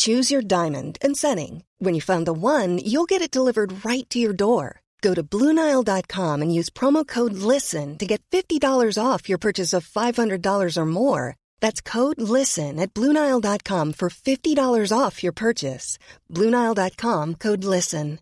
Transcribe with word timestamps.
Choose 0.00 0.30
your 0.30 0.40
diamond 0.40 0.96
and 1.02 1.14
setting. 1.14 1.62
When 1.78 1.94
you 1.94 2.00
find 2.00 2.26
the 2.26 2.32
one, 2.32 2.78
you'll 2.78 3.08
get 3.08 3.20
it 3.20 3.30
delivered 3.30 3.84
right 3.84 4.08
to 4.08 4.18
your 4.18 4.32
door. 4.32 4.80
Go 5.02 5.12
to 5.12 5.22
Bluenile.com 5.22 6.40
and 6.40 6.54
use 6.54 6.70
promo 6.70 7.06
code 7.06 7.34
LISTEN 7.34 7.98
to 7.98 8.06
get 8.06 8.22
$50 8.30 8.96
off 8.98 9.28
your 9.28 9.36
purchase 9.38 9.74
of 9.74 9.86
$500 9.86 10.76
or 10.76 10.86
more. 10.86 11.36
That's 11.60 11.82
code 11.82 12.18
LISTEN 12.18 12.80
at 12.80 12.94
Bluenile.com 12.94 13.92
for 13.92 14.08
$50 14.08 14.98
off 14.98 15.22
your 15.22 15.32
purchase. 15.32 15.98
Bluenile.com 16.30 17.34
code 17.34 17.64
LISTEN. 17.64 18.18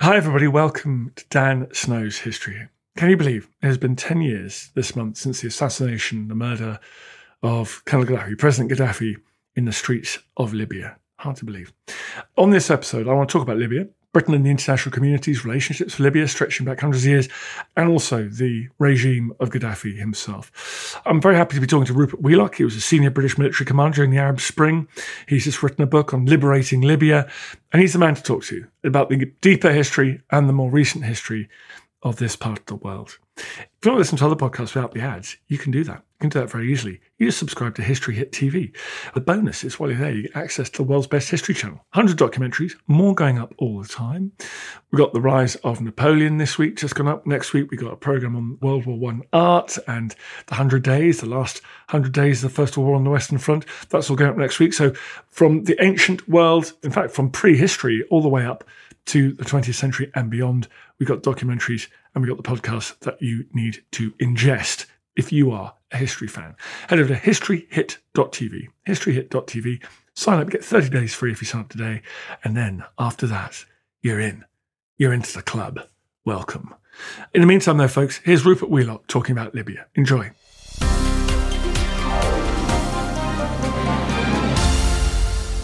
Hi, 0.00 0.16
everybody. 0.16 0.48
Welcome 0.48 1.12
to 1.16 1.24
Dan 1.28 1.68
Snow's 1.74 2.20
History. 2.20 2.70
Can 2.96 3.10
you 3.10 3.18
believe 3.18 3.50
it 3.60 3.66
has 3.66 3.76
been 3.76 3.96
10 3.96 4.22
years 4.22 4.70
this 4.74 4.96
month 4.96 5.18
since 5.18 5.42
the 5.42 5.48
assassination, 5.48 6.28
the 6.28 6.34
murder 6.34 6.80
of 7.42 7.82
Colonel 7.84 8.06
Gaddafi, 8.06 8.38
President 8.38 8.70
Gaddafi, 8.70 9.16
in 9.56 9.64
the 9.64 9.72
streets 9.72 10.18
of 10.36 10.54
Libya? 10.54 10.96
Hard 11.18 11.36
to 11.36 11.44
believe. 11.44 11.72
On 12.36 12.50
this 12.50 12.70
episode, 12.70 13.08
I 13.08 13.12
want 13.12 13.28
to 13.28 13.32
talk 13.32 13.42
about 13.42 13.58
Libya, 13.58 13.88
Britain 14.12 14.34
and 14.34 14.44
the 14.44 14.50
international 14.50 14.92
community's 14.92 15.44
relationships 15.44 15.94
with 15.94 16.04
Libya, 16.04 16.26
stretching 16.26 16.66
back 16.66 16.80
hundreds 16.80 17.04
of 17.04 17.10
years, 17.10 17.28
and 17.76 17.88
also 17.88 18.26
the 18.26 18.68
regime 18.78 19.32
of 19.38 19.50
Gaddafi 19.50 19.96
himself. 19.96 21.00
I'm 21.06 21.20
very 21.20 21.36
happy 21.36 21.54
to 21.54 21.60
be 21.60 21.66
talking 21.66 21.86
to 21.86 21.92
Rupert 21.92 22.20
Wieloch. 22.20 22.56
He 22.56 22.64
was 22.64 22.74
a 22.74 22.80
senior 22.80 23.10
British 23.10 23.38
military 23.38 23.66
commander 23.66 23.96
during 23.96 24.10
the 24.10 24.18
Arab 24.18 24.40
Spring. 24.40 24.88
He's 25.28 25.44
just 25.44 25.62
written 25.62 25.82
a 25.82 25.86
book 25.86 26.12
on 26.12 26.26
liberating 26.26 26.80
Libya, 26.80 27.30
and 27.72 27.80
he's 27.80 27.92
the 27.92 28.00
man 28.00 28.16
to 28.16 28.22
talk 28.22 28.42
to 28.44 28.66
about 28.82 29.10
the 29.10 29.26
deeper 29.40 29.72
history 29.72 30.22
and 30.30 30.48
the 30.48 30.54
more 30.54 30.70
recent 30.70 31.04
history 31.04 31.48
of 32.02 32.16
this 32.16 32.34
part 32.34 32.58
of 32.58 32.66
the 32.66 32.76
world. 32.76 33.18
If 33.80 33.86
you 33.86 33.92
want 33.92 33.96
to 33.96 34.00
listen 34.00 34.18
to 34.18 34.26
other 34.26 34.36
podcasts 34.36 34.74
without 34.74 34.92
the 34.92 35.00
ads, 35.00 35.38
you 35.48 35.56
can 35.56 35.72
do 35.72 35.82
that. 35.84 35.96
You 35.96 36.18
can 36.20 36.28
do 36.28 36.40
that 36.40 36.50
very 36.50 36.70
easily. 36.70 37.00
You 37.16 37.28
just 37.28 37.38
subscribe 37.38 37.74
to 37.76 37.82
History 37.82 38.14
Hit 38.14 38.30
TV. 38.30 38.76
The 39.14 39.22
bonus 39.22 39.64
is 39.64 39.80
while 39.80 39.90
you're 39.90 39.98
there, 39.98 40.12
you 40.12 40.22
get 40.22 40.36
access 40.36 40.68
to 40.68 40.76
the 40.78 40.82
world's 40.82 41.06
best 41.06 41.30
history 41.30 41.54
channel. 41.54 41.78
100 41.94 42.18
documentaries, 42.18 42.76
more 42.88 43.14
going 43.14 43.38
up 43.38 43.54
all 43.56 43.80
the 43.80 43.88
time. 43.88 44.32
We've 44.90 44.98
got 44.98 45.14
The 45.14 45.20
Rise 45.22 45.54
of 45.56 45.80
Napoleon 45.80 46.36
this 46.36 46.58
week, 46.58 46.76
just 46.76 46.94
gone 46.94 47.08
up. 47.08 47.26
Next 47.26 47.54
week, 47.54 47.70
we've 47.70 47.80
got 47.80 47.94
a 47.94 47.96
program 47.96 48.36
on 48.36 48.58
World 48.60 48.84
War 48.84 48.98
One 48.98 49.22
art 49.32 49.78
and 49.88 50.10
the 50.10 50.54
100 50.54 50.82
days, 50.82 51.20
the 51.20 51.26
last 51.26 51.62
100 51.88 52.12
days 52.12 52.44
of 52.44 52.50
the 52.50 52.54
First 52.54 52.76
World 52.76 52.88
War 52.88 52.96
on 52.96 53.04
the 53.04 53.10
Western 53.10 53.38
Front. 53.38 53.64
That's 53.88 54.10
all 54.10 54.16
going 54.16 54.30
up 54.30 54.36
next 54.36 54.58
week. 54.58 54.74
So 54.74 54.92
from 55.28 55.64
the 55.64 55.82
ancient 55.82 56.28
world, 56.28 56.74
in 56.82 56.90
fact, 56.90 57.12
from 57.12 57.30
prehistory 57.30 58.04
all 58.10 58.20
the 58.20 58.28
way 58.28 58.44
up 58.44 58.64
to 59.06 59.32
the 59.32 59.44
20th 59.44 59.74
century 59.74 60.10
and 60.14 60.28
beyond, 60.28 60.68
we've 60.98 61.08
got 61.08 61.22
documentaries 61.22 61.88
and 62.14 62.22
we've 62.22 62.34
got 62.34 62.42
the 62.42 62.50
podcast 62.50 62.98
that 63.00 63.20
you 63.20 63.46
need 63.52 63.84
to 63.92 64.12
ingest 64.12 64.86
if 65.16 65.32
you 65.32 65.50
are 65.50 65.74
a 65.92 65.96
history 65.96 66.28
fan. 66.28 66.54
Head 66.88 67.00
over 67.00 67.14
to 67.14 67.20
historyhit.tv, 67.20 68.68
historyhit.tv, 68.86 69.84
sign 70.14 70.40
up, 70.40 70.50
get 70.50 70.64
30 70.64 70.88
days 70.88 71.14
free 71.14 71.32
if 71.32 71.40
you 71.40 71.46
sign 71.46 71.62
up 71.62 71.68
today. 71.68 72.02
And 72.44 72.56
then 72.56 72.84
after 72.98 73.26
that, 73.26 73.64
you're 74.02 74.20
in. 74.20 74.44
You're 74.98 75.12
into 75.12 75.32
the 75.32 75.42
club. 75.42 75.80
Welcome. 76.24 76.74
In 77.34 77.40
the 77.40 77.46
meantime, 77.46 77.78
though, 77.78 77.88
folks, 77.88 78.18
here's 78.18 78.44
Rupert 78.44 78.70
Wieloch 78.70 79.06
talking 79.06 79.32
about 79.32 79.54
Libya. 79.54 79.86
Enjoy. 79.94 80.30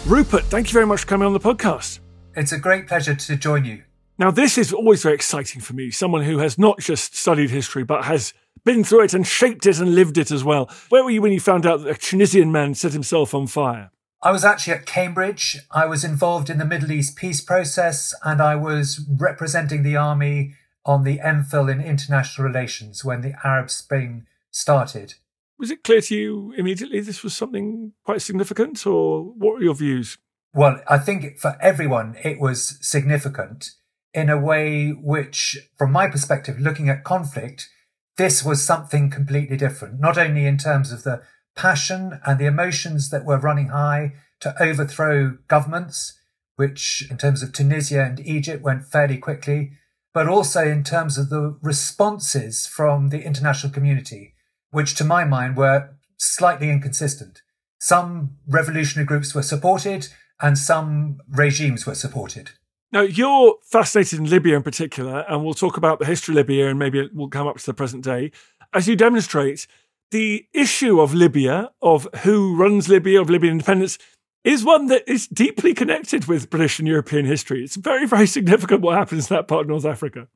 Rupert, 0.07 0.45
thank 0.45 0.67
you 0.67 0.73
very 0.73 0.85
much 0.85 1.01
for 1.01 1.07
coming 1.07 1.25
on 1.25 1.33
the 1.33 1.39
podcast. 1.39 1.99
It's 2.33 2.51
a 2.51 2.57
great 2.57 2.87
pleasure 2.87 3.13
to 3.13 3.35
join 3.35 3.65
you. 3.65 3.83
Now, 4.19 4.31
this 4.31 4.57
is 4.57 4.73
always 4.73 5.03
very 5.03 5.13
exciting 5.13 5.61
for 5.61 5.73
me, 5.73 5.91
someone 5.91 6.23
who 6.23 6.39
has 6.39 6.57
not 6.57 6.79
just 6.79 7.15
studied 7.15 7.51
history, 7.51 7.83
but 7.83 8.05
has 8.05 8.33
been 8.65 8.83
through 8.83 9.03
it 9.03 9.13
and 9.13 9.27
shaped 9.27 9.67
it 9.67 9.79
and 9.79 9.93
lived 9.93 10.17
it 10.17 10.31
as 10.31 10.43
well. 10.43 10.71
Where 10.89 11.03
were 11.03 11.11
you 11.11 11.21
when 11.21 11.31
you 11.31 11.39
found 11.39 11.67
out 11.67 11.83
that 11.83 11.89
a 11.89 11.99
Tunisian 11.99 12.51
man 12.51 12.73
set 12.73 12.93
himself 12.93 13.35
on 13.35 13.45
fire? 13.45 13.91
I 14.23 14.31
was 14.31 14.43
actually 14.43 14.73
at 14.73 14.87
Cambridge. 14.87 15.59
I 15.69 15.85
was 15.85 16.03
involved 16.03 16.49
in 16.49 16.57
the 16.57 16.65
Middle 16.65 16.91
East 16.91 17.15
peace 17.15 17.41
process 17.41 18.15
and 18.23 18.41
I 18.41 18.55
was 18.55 19.07
representing 19.07 19.83
the 19.83 19.95
army 19.95 20.55
on 20.83 21.03
the 21.03 21.19
MPhil 21.19 21.71
in 21.71 21.79
international 21.79 22.47
relations 22.47 23.05
when 23.05 23.21
the 23.21 23.35
Arab 23.43 23.69
Spring 23.69 24.25
started. 24.49 25.13
Was 25.59 25.69
it 25.69 25.83
clear 25.83 26.01
to 26.01 26.15
you 26.15 26.53
immediately 26.57 27.01
this 27.01 27.23
was 27.23 27.35
something 27.35 27.93
quite 28.03 28.21
significant, 28.21 28.85
or 28.87 29.23
what 29.23 29.55
were 29.55 29.63
your 29.63 29.75
views? 29.75 30.17
Well, 30.53 30.81
I 30.87 30.97
think 30.97 31.37
for 31.37 31.57
everyone 31.61 32.15
it 32.23 32.39
was 32.39 32.79
significant 32.81 33.73
in 34.13 34.29
a 34.29 34.39
way 34.39 34.89
which, 34.89 35.57
from 35.77 35.91
my 35.91 36.07
perspective, 36.09 36.59
looking 36.59 36.89
at 36.89 37.03
conflict, 37.03 37.69
this 38.17 38.43
was 38.43 38.63
something 38.63 39.09
completely 39.09 39.57
different, 39.57 39.99
not 39.99 40.17
only 40.17 40.45
in 40.45 40.57
terms 40.57 40.91
of 40.91 41.03
the 41.03 41.21
passion 41.55 42.19
and 42.25 42.39
the 42.39 42.45
emotions 42.45 43.09
that 43.09 43.25
were 43.25 43.37
running 43.37 43.67
high 43.67 44.13
to 44.39 44.61
overthrow 44.61 45.37
governments, 45.47 46.19
which 46.55 47.07
in 47.09 47.17
terms 47.17 47.43
of 47.43 47.53
Tunisia 47.53 48.03
and 48.03 48.19
Egypt 48.19 48.63
went 48.63 48.85
fairly 48.85 49.17
quickly, 49.17 49.71
but 50.13 50.27
also 50.27 50.63
in 50.67 50.83
terms 50.83 51.17
of 51.17 51.29
the 51.29 51.57
responses 51.61 52.65
from 52.65 53.09
the 53.09 53.23
international 53.23 53.71
community, 53.71 54.33
which 54.71 54.95
to 54.95 55.03
my 55.03 55.23
mind 55.23 55.55
were 55.55 55.89
slightly 56.17 56.71
inconsistent. 56.71 57.41
Some 57.79 58.37
revolutionary 58.47 59.05
groups 59.05 59.35
were 59.35 59.43
supported 59.43 60.07
and 60.41 60.57
some 60.57 61.19
regimes 61.29 61.85
were 61.85 61.95
supported. 61.95 62.51
Now, 62.91 63.01
you're 63.01 63.55
fascinated 63.63 64.19
in 64.19 64.29
Libya 64.29 64.55
in 64.55 64.63
particular, 64.63 65.25
and 65.27 65.43
we'll 65.43 65.53
talk 65.53 65.77
about 65.77 65.99
the 65.99 66.05
history 66.05 66.33
of 66.33 66.37
Libya 66.37 66.69
and 66.69 66.79
maybe 66.79 67.09
we'll 67.13 67.27
come 67.27 67.47
up 67.47 67.57
to 67.57 67.65
the 67.65 67.73
present 67.73 68.03
day. 68.03 68.31
As 68.73 68.87
you 68.87 68.95
demonstrate, 68.95 69.67
the 70.11 70.45
issue 70.53 71.01
of 71.01 71.13
Libya, 71.13 71.71
of 71.81 72.07
who 72.23 72.55
runs 72.55 72.87
Libya, 72.87 73.21
of 73.21 73.29
Libyan 73.29 73.53
independence, 73.53 73.97
is 74.43 74.63
one 74.63 74.87
that 74.87 75.03
is 75.05 75.27
deeply 75.27 75.73
connected 75.73 76.25
with 76.25 76.49
British 76.49 76.79
and 76.79 76.87
European 76.87 77.25
history. 77.25 77.63
It's 77.63 77.75
very, 77.75 78.05
very 78.05 78.27
significant 78.27 78.81
what 78.81 78.97
happens 78.97 79.29
in 79.29 79.35
that 79.35 79.47
part 79.49 79.61
of 79.61 79.67
North 79.67 79.85
Africa. 79.85 80.29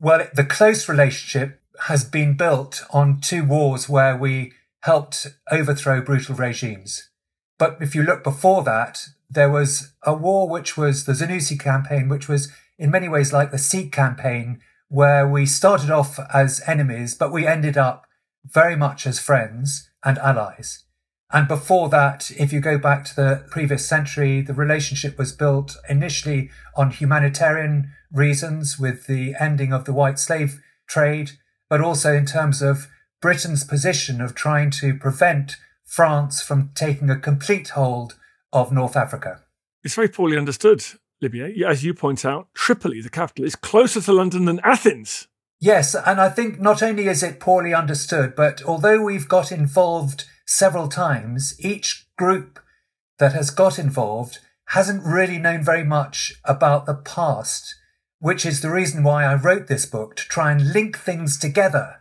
Well, 0.00 0.26
the 0.32 0.44
close 0.44 0.88
relationship 0.88 1.60
has 1.82 2.04
been 2.04 2.36
built 2.36 2.84
on 2.90 3.20
two 3.20 3.44
wars 3.44 3.88
where 3.88 4.16
we 4.16 4.52
helped 4.82 5.26
overthrow 5.50 6.00
brutal 6.00 6.34
regimes. 6.34 7.10
But 7.58 7.76
if 7.80 7.94
you 7.94 8.02
look 8.02 8.24
before 8.24 8.62
that, 8.64 9.08
there 9.30 9.50
was 9.50 9.92
a 10.04 10.14
war 10.14 10.48
which 10.48 10.76
was 10.76 11.04
the 11.04 11.14
Senussi 11.14 11.58
campaign, 11.58 12.08
which 12.08 12.28
was 12.28 12.50
in 12.78 12.90
many 12.90 13.08
ways 13.08 13.32
like 13.32 13.50
the 13.50 13.58
Sikh 13.58 13.92
campaign, 13.92 14.60
where 14.88 15.28
we 15.28 15.44
started 15.44 15.90
off 15.90 16.18
as 16.32 16.62
enemies, 16.66 17.14
but 17.14 17.32
we 17.32 17.46
ended 17.46 17.76
up 17.76 18.06
very 18.44 18.76
much 18.76 19.06
as 19.06 19.18
friends 19.18 19.90
and 20.04 20.18
allies. 20.18 20.84
And 21.30 21.46
before 21.46 21.90
that, 21.90 22.30
if 22.38 22.54
you 22.54 22.60
go 22.60 22.78
back 22.78 23.04
to 23.04 23.16
the 23.16 23.44
previous 23.50 23.86
century, 23.86 24.40
the 24.40 24.54
relationship 24.54 25.18
was 25.18 25.32
built 25.32 25.76
initially 25.88 26.50
on 26.74 26.90
humanitarian 26.90 27.92
reasons 28.10 28.78
with 28.78 29.06
the 29.06 29.34
ending 29.38 29.72
of 29.74 29.84
the 29.84 29.92
white 29.92 30.18
slave 30.18 30.62
trade, 30.88 31.32
but 31.68 31.82
also 31.82 32.14
in 32.14 32.24
terms 32.24 32.62
of 32.62 32.88
Britain's 33.20 33.64
position 33.64 34.22
of 34.22 34.34
trying 34.34 34.70
to 34.70 34.94
prevent 34.94 35.56
France 35.84 36.40
from 36.40 36.70
taking 36.74 37.10
a 37.10 37.18
complete 37.18 37.70
hold 37.70 38.17
of 38.52 38.72
North 38.72 38.96
Africa. 38.96 39.42
It's 39.84 39.94
very 39.94 40.08
poorly 40.08 40.36
understood, 40.36 40.84
Libya. 41.20 41.68
As 41.68 41.84
you 41.84 41.94
point 41.94 42.24
out, 42.24 42.48
Tripoli, 42.54 43.00
the 43.00 43.10
capital, 43.10 43.44
is 43.44 43.56
closer 43.56 44.00
to 44.00 44.12
London 44.12 44.44
than 44.44 44.60
Athens. 44.64 45.28
Yes, 45.60 45.94
and 45.94 46.20
I 46.20 46.28
think 46.28 46.60
not 46.60 46.82
only 46.82 47.08
is 47.08 47.22
it 47.22 47.40
poorly 47.40 47.74
understood, 47.74 48.34
but 48.36 48.62
although 48.64 49.02
we've 49.02 49.28
got 49.28 49.50
involved 49.50 50.24
several 50.46 50.88
times, 50.88 51.54
each 51.58 52.06
group 52.16 52.60
that 53.18 53.32
has 53.32 53.50
got 53.50 53.78
involved 53.78 54.38
hasn't 54.68 55.04
really 55.04 55.38
known 55.38 55.64
very 55.64 55.84
much 55.84 56.34
about 56.44 56.86
the 56.86 56.94
past, 56.94 57.74
which 58.20 58.46
is 58.46 58.60
the 58.60 58.70
reason 58.70 59.02
why 59.02 59.24
I 59.24 59.34
wrote 59.34 59.66
this 59.66 59.86
book 59.86 60.14
to 60.16 60.28
try 60.28 60.52
and 60.52 60.72
link 60.72 60.96
things 60.96 61.38
together 61.38 61.97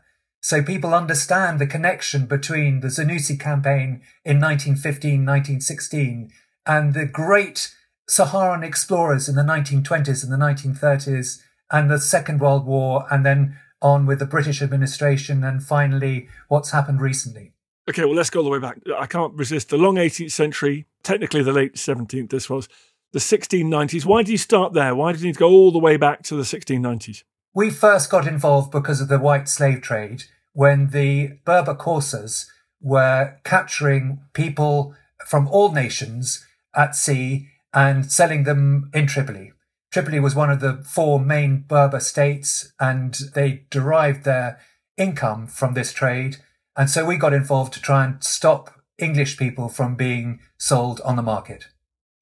so 0.47 0.63
people 0.63 0.93
understand 0.93 1.59
the 1.59 1.67
connection 1.67 2.25
between 2.25 2.79
the 2.79 2.89
Senussi 2.89 3.35
campaign 3.35 4.01
in 4.23 4.39
1915, 4.39 5.25
1916 5.25 6.31
and 6.65 6.93
the 6.93 7.05
great 7.05 7.75
Saharan 8.07 8.63
explorers 8.63 9.27
in 9.27 9.35
the 9.35 9.41
1920s 9.41 10.23
and 10.23 10.31
the 10.31 10.37
1930s 10.37 11.41
and 11.69 11.91
the 11.91 11.99
Second 11.99 12.39
World 12.39 12.65
War 12.65 13.05
and 13.11 13.25
then 13.25 13.59
on 13.81 14.05
with 14.05 14.19
the 14.19 14.25
British 14.25 14.61
administration 14.61 15.43
and 15.43 15.61
finally 15.61 16.29
what's 16.47 16.71
happened 16.71 17.01
recently. 17.01 17.51
Okay, 17.89 18.05
well, 18.05 18.15
let's 18.15 18.29
go 18.29 18.39
all 18.39 18.45
the 18.45 18.49
way 18.49 18.59
back. 18.59 18.77
I 18.97 19.05
can't 19.05 19.33
resist 19.33 19.67
the 19.67 19.77
long 19.77 19.95
18th 19.95 20.31
century, 20.31 20.85
technically 21.03 21.43
the 21.43 21.51
late 21.51 21.73
17th, 21.73 22.29
this 22.29 22.49
was. 22.49 22.69
the 23.11 23.19
1690s. 23.19 24.05
Why 24.05 24.23
did 24.23 24.31
you 24.31 24.37
start 24.37 24.71
there? 24.71 24.95
Why 24.95 25.11
did 25.11 25.19
you 25.19 25.27
need 25.27 25.33
to 25.33 25.39
go 25.39 25.49
all 25.49 25.73
the 25.73 25.77
way 25.77 25.97
back 25.97 26.23
to 26.23 26.37
the 26.37 26.43
1690s? 26.43 27.23
We 27.53 27.69
first 27.69 28.09
got 28.09 28.25
involved 28.25 28.71
because 28.71 29.01
of 29.01 29.09
the 29.09 29.19
white 29.19 29.49
slave 29.49 29.81
trade 29.81 30.23
when 30.57 30.89
the 30.89 31.27
Barbary 31.45 31.77
corsairs 31.77 32.49
were 32.81 33.37
capturing 33.43 34.19
people 34.33 34.95
from 35.27 35.47
all 35.49 35.71
nations 35.71 36.43
at 36.75 36.95
sea 36.95 37.47
and 37.75 38.11
selling 38.11 38.43
them 38.43 38.89
in 38.91 39.05
Tripoli. 39.05 39.51
Tripoli 39.91 40.19
was 40.19 40.33
one 40.33 40.49
of 40.49 40.59
the 40.59 40.83
four 40.83 41.19
main 41.19 41.63
Barbary 41.67 42.01
states, 42.01 42.73
and 42.79 43.13
they 43.35 43.65
derived 43.69 44.23
their 44.23 44.59
income 44.97 45.45
from 45.45 45.75
this 45.75 45.93
trade. 45.93 46.37
And 46.75 46.89
so 46.89 47.05
we 47.05 47.17
got 47.17 47.33
involved 47.33 47.73
to 47.73 47.81
try 47.81 48.03
and 48.03 48.23
stop 48.23 48.81
English 48.97 49.37
people 49.37 49.69
from 49.69 49.93
being 49.93 50.39
sold 50.57 51.01
on 51.01 51.17
the 51.17 51.21
market. 51.21 51.67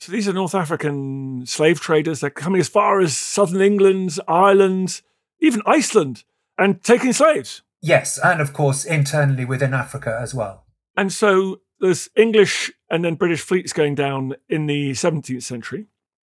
So 0.02 0.12
these 0.12 0.28
are 0.28 0.34
North 0.34 0.56
African 0.56 1.46
slave 1.46 1.80
traders. 1.80 2.20
They're 2.20 2.30
coming 2.30 2.60
as 2.60 2.68
far 2.68 3.00
as 3.00 3.16
southern 3.16 3.62
England, 3.62 4.20
Ireland, 4.28 5.00
even 5.40 5.62
Iceland, 5.66 6.26
and 6.58 6.84
taking 6.84 7.14
slaves. 7.14 7.62
Yes, 7.86 8.18
and 8.18 8.42
of 8.42 8.52
course 8.52 8.84
internally 8.84 9.46
within 9.46 9.76
Africa 9.76 10.18
as 10.20 10.34
well. 10.34 10.66
And 10.98 11.14
so 11.14 11.62
there's 11.80 12.10
English 12.16 12.72
and 12.90 13.06
then 13.06 13.14
British 13.14 13.42
fleets 13.42 13.74
going 13.74 13.94
down 13.94 14.34
in 14.50 14.66
the 14.66 14.92
17th 14.94 15.44
century. 15.44 15.86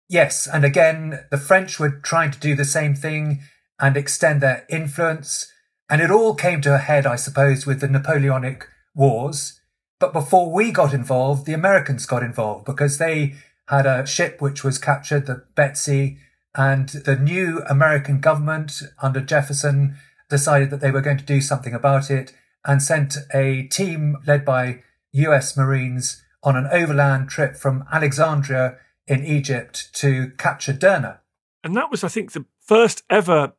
Yes, 0.10 0.46
and 0.46 0.66
again, 0.66 1.26
the 1.32 1.38
French 1.38 1.80
were 1.80 2.02
trying 2.04 2.32
to 2.32 2.40
do 2.40 2.54
the 2.54 2.66
same 2.66 2.96
thing 2.96 3.40
and 3.80 3.96
extend 3.96 4.42
their 4.42 4.66
influence. 4.70 5.50
And 5.90 6.02
it 6.02 6.12
all 6.12 6.36
came 6.36 6.60
to 6.62 6.76
a 6.76 6.80
head, 6.80 7.06
I 7.06 7.16
suppose, 7.16 7.66
with 7.66 7.80
the 7.80 7.88
Napoleonic 7.88 8.68
Wars. 8.94 9.62
But 10.02 10.12
before 10.12 10.52
we 10.52 10.74
got 10.74 10.94
involved, 10.94 11.46
the 11.46 11.54
Americans 11.54 12.06
got 12.06 12.24
involved 12.24 12.66
because 12.66 12.98
they 12.98 13.36
had 13.70 13.86
a 13.86 14.06
ship 14.06 14.42
which 14.42 14.66
was 14.66 14.78
captured, 14.78 15.28
the 15.28 15.46
Betsy, 15.56 16.18
and 16.56 16.90
the 16.90 17.16
new 17.16 17.62
American 17.70 18.20
government 18.20 18.82
under 19.02 19.22
Jefferson 19.22 19.98
decided 20.30 20.70
that 20.70 20.82
they 20.82 20.92
were 20.92 21.02
going 21.02 21.18
to 21.18 21.24
do 21.24 21.42
something 21.42 21.74
about 21.74 22.10
it 22.12 22.34
and 22.66 22.82
sent 22.82 23.18
a 23.34 23.64
team 23.64 24.18
led 24.26 24.44
by 24.44 24.84
US 25.12 25.56
Marines 25.56 26.24
on 26.44 26.56
an 26.56 26.68
overland 26.72 27.30
trip 27.30 27.56
from 27.56 27.86
Alexandria 27.92 28.78
in 29.08 29.24
Egypt 29.26 29.90
to 29.94 30.32
capture 30.38 30.74
Derna. 30.74 31.20
And 31.64 31.76
that 31.76 31.90
was, 31.90 32.04
I 32.04 32.08
think, 32.10 32.34
the 32.34 32.46
first 32.60 33.04
ever 33.10 33.54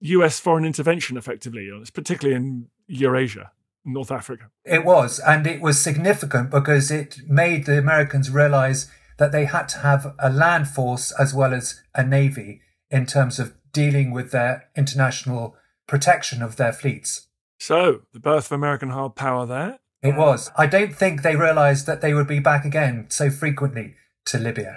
US 0.00 0.40
foreign 0.40 0.64
intervention, 0.64 1.16
effectively, 1.16 1.70
uh, 1.70 1.84
particularly 1.92 2.36
in 2.36 2.68
Eurasia, 2.86 3.52
North 3.84 4.10
Africa. 4.10 4.50
It 4.64 4.84
was. 4.84 5.18
And 5.18 5.46
it 5.46 5.60
was 5.60 5.80
significant 5.80 6.50
because 6.50 6.90
it 6.90 7.18
made 7.26 7.66
the 7.66 7.78
Americans 7.78 8.30
realize 8.30 8.90
that 9.18 9.32
they 9.32 9.44
had 9.44 9.68
to 9.68 9.78
have 9.78 10.14
a 10.18 10.30
land 10.30 10.68
force 10.68 11.12
as 11.12 11.32
well 11.32 11.54
as 11.54 11.80
a 11.94 12.04
navy 12.04 12.62
in 12.90 13.06
terms 13.06 13.38
of 13.38 13.54
dealing 13.72 14.10
with 14.10 14.30
their 14.30 14.68
international 14.76 15.56
protection 15.86 16.42
of 16.42 16.56
their 16.56 16.72
fleets. 16.72 17.28
So, 17.58 18.02
the 18.12 18.20
birth 18.20 18.46
of 18.46 18.52
American 18.52 18.90
hard 18.90 19.14
power 19.14 19.46
there. 19.46 19.78
It 20.02 20.16
was. 20.16 20.50
I 20.56 20.66
don't 20.66 20.94
think 20.94 21.22
they 21.22 21.36
realized 21.36 21.86
that 21.86 22.00
they 22.00 22.12
would 22.12 22.26
be 22.26 22.38
back 22.38 22.64
again 22.64 23.06
so 23.08 23.30
frequently 23.30 23.94
to 24.26 24.38
Libya. 24.38 24.76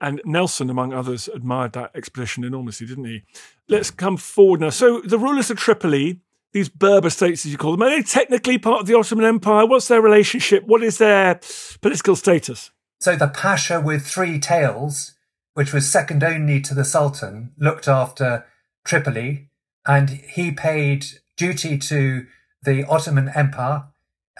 And 0.00 0.20
Nelson, 0.24 0.70
among 0.70 0.92
others, 0.92 1.28
admired 1.28 1.72
that 1.72 1.92
expedition 1.94 2.44
enormously, 2.44 2.86
didn't 2.86 3.04
he? 3.04 3.22
Let's 3.68 3.90
come 3.90 4.16
forward 4.16 4.60
now. 4.60 4.70
So, 4.70 5.00
the 5.00 5.18
rulers 5.18 5.50
of 5.50 5.58
Tripoli, 5.58 6.20
these 6.52 6.68
Barbary 6.68 7.10
states, 7.10 7.46
as 7.46 7.52
you 7.52 7.58
call 7.58 7.72
them, 7.72 7.82
are 7.82 7.90
they 7.90 8.02
technically 8.02 8.58
part 8.58 8.80
of 8.80 8.86
the 8.86 8.94
Ottoman 8.94 9.24
Empire? 9.24 9.66
What's 9.66 9.88
their 9.88 10.02
relationship? 10.02 10.64
What 10.66 10.82
is 10.82 10.98
their 10.98 11.40
political 11.80 12.16
status? 12.16 12.70
So, 13.00 13.16
the 13.16 13.28
Pasha 13.28 13.80
with 13.80 14.06
three 14.06 14.38
tails, 14.38 15.14
which 15.54 15.72
was 15.72 15.90
second 15.90 16.22
only 16.22 16.60
to 16.60 16.74
the 16.74 16.84
Sultan, 16.84 17.52
looked 17.56 17.88
after 17.88 18.46
Tripoli, 18.84 19.50
and 19.86 20.10
he 20.10 20.50
paid 20.50 21.06
duty 21.36 21.78
to 21.78 22.26
the 22.62 22.84
Ottoman 22.84 23.30
Empire 23.34 23.84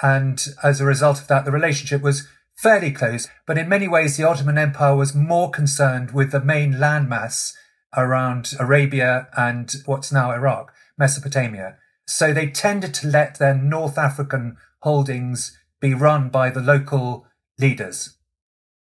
and 0.01 0.47
as 0.63 0.81
a 0.81 0.87
result 0.87 1.21
of 1.21 1.29
that, 1.29 1.45
the 1.45 1.51
relationship 1.51 2.03
was 2.03 2.29
fairly 2.55 2.93
close. 2.93 3.29
But 3.47 3.59
in 3.59 3.69
many 3.69 3.89
ways, 3.89 4.17
the 4.17 4.25
Ottoman 4.25 4.59
Empire 4.59 4.97
was 4.97 5.15
more 5.15 5.51
concerned 5.51 6.13
with 6.13 6.31
the 6.31 6.41
main 6.41 6.75
landmass 6.75 7.53
around 7.97 8.55
Arabia 8.59 9.29
and 9.37 9.75
what's 9.85 10.13
now 10.13 10.31
Iraq, 10.31 10.73
Mesopotamia. 10.97 11.77
So 12.07 12.33
they 12.33 12.47
tended 12.49 12.95
to 12.95 13.09
let 13.09 13.39
their 13.39 13.55
North 13.55 13.99
African 13.99 14.57
holdings 14.81 15.57
be 15.81 15.95
run 15.95 16.31
by 16.31 16.51
the 16.51 16.61
local 16.61 17.27
leaders. 17.59 18.17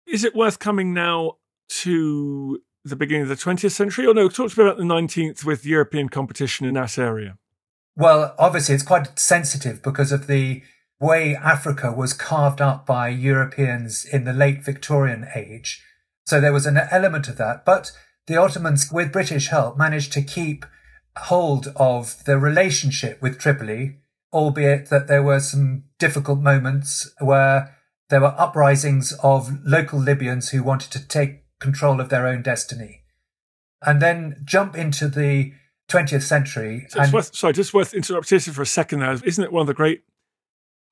Is 0.06 0.24
it 0.24 0.34
worth 0.34 0.58
coming 0.58 0.94
now 0.94 1.34
to 1.68 2.60
the 2.84 2.96
beginning 2.96 3.22
of 3.22 3.28
the 3.28 3.34
20th 3.34 3.72
century? 3.72 4.06
Or 4.06 4.14
no, 4.14 4.28
talk 4.28 4.52
to 4.52 4.60
me 4.60 4.66
about 4.66 4.78
the 4.78 4.84
19th 4.84 5.44
with 5.44 5.66
European 5.66 6.08
competition 6.08 6.66
in 6.66 6.74
that 6.74 6.98
area. 6.98 7.36
Well, 7.96 8.34
obviously, 8.38 8.74
it's 8.74 8.84
quite 8.84 9.18
sensitive 9.18 9.82
because 9.82 10.12
of 10.12 10.26
the 10.26 10.62
way 11.00 11.34
Africa 11.34 11.92
was 11.92 12.12
carved 12.12 12.60
up 12.60 12.86
by 12.86 13.08
Europeans 13.08 14.04
in 14.04 14.24
the 14.24 14.32
late 14.32 14.64
Victorian 14.64 15.26
age. 15.34 15.82
So 16.26 16.40
there 16.40 16.52
was 16.52 16.66
an 16.66 16.78
element 16.90 17.28
of 17.28 17.36
that. 17.38 17.64
But 17.64 17.92
the 18.26 18.36
Ottomans, 18.36 18.90
with 18.92 19.12
British 19.12 19.48
help, 19.48 19.76
managed 19.76 20.12
to 20.12 20.22
keep 20.22 20.64
hold 21.16 21.72
of 21.76 22.22
the 22.24 22.38
relationship 22.38 23.20
with 23.20 23.38
Tripoli, 23.38 23.98
albeit 24.32 24.90
that 24.90 25.08
there 25.08 25.22
were 25.22 25.40
some 25.40 25.84
difficult 25.98 26.40
moments 26.40 27.12
where 27.18 27.76
there 28.10 28.20
were 28.20 28.34
uprisings 28.38 29.12
of 29.22 29.64
local 29.64 29.98
Libyans 29.98 30.50
who 30.50 30.62
wanted 30.62 30.90
to 30.92 31.06
take 31.06 31.42
control 31.60 32.00
of 32.00 32.08
their 32.08 32.26
own 32.26 32.42
destiny. 32.42 33.02
And 33.84 34.02
then 34.02 34.42
jump 34.44 34.76
into 34.76 35.08
the 35.08 35.52
20th 35.88 36.22
century. 36.22 36.86
So 36.88 37.00
and- 37.00 37.12
worth, 37.12 37.34
sorry, 37.34 37.52
just 37.52 37.72
worth 37.72 37.94
interrupting 37.94 38.40
for 38.40 38.62
a 38.62 38.66
second 38.66 39.00
now. 39.00 39.12
Isn't 39.24 39.44
it 39.44 39.52
one 39.52 39.62
of 39.62 39.66
the 39.66 39.74
great 39.74 40.02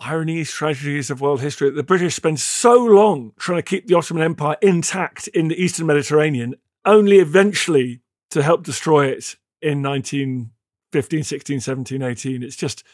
ironies, 0.00 0.52
tragedies 0.52 1.10
of 1.10 1.20
world 1.20 1.40
history. 1.40 1.70
That 1.70 1.76
the 1.76 1.82
British 1.82 2.14
spend 2.14 2.40
so 2.40 2.74
long 2.74 3.32
trying 3.38 3.58
to 3.58 3.62
keep 3.62 3.86
the 3.86 3.94
Ottoman 3.94 4.22
Empire 4.22 4.56
intact 4.62 5.28
in 5.28 5.48
the 5.48 5.60
Eastern 5.60 5.86
Mediterranean, 5.86 6.54
only 6.84 7.18
eventually 7.18 8.00
to 8.30 8.42
help 8.42 8.64
destroy 8.64 9.06
it 9.06 9.36
in 9.60 9.82
1915, 9.82 11.24
16, 11.24 11.60
17, 11.60 12.02
18. 12.02 12.42
It's 12.42 12.56
just 12.56 12.84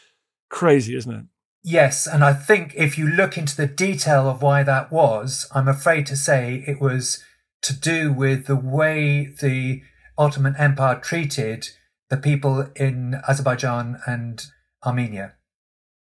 crazy, 0.49 0.95
isn't 0.95 1.13
it? 1.13 1.25
Yes, 1.63 2.05
and 2.05 2.23
I 2.23 2.33
think 2.33 2.73
if 2.75 2.97
you 2.97 3.07
look 3.07 3.37
into 3.37 3.57
the 3.57 3.67
detail 3.67 4.29
of 4.29 4.41
why 4.41 4.61
that 4.63 4.91
was, 4.91 5.49
I'm 5.53 5.67
afraid 5.67 6.05
to 6.07 6.15
say 6.15 6.63
it 6.67 6.79
was 6.79 7.23
to 7.61 7.73
do 7.73 8.11
with 8.11 8.45
the 8.45 8.55
way 8.55 9.33
the 9.41 9.81
Ottoman 10.17 10.55
Empire 10.57 10.99
treated 10.99 11.69
the 12.09 12.17
people 12.17 12.69
in 12.75 13.19
Azerbaijan 13.27 13.99
and 14.05 14.43
Armenia 14.85 15.35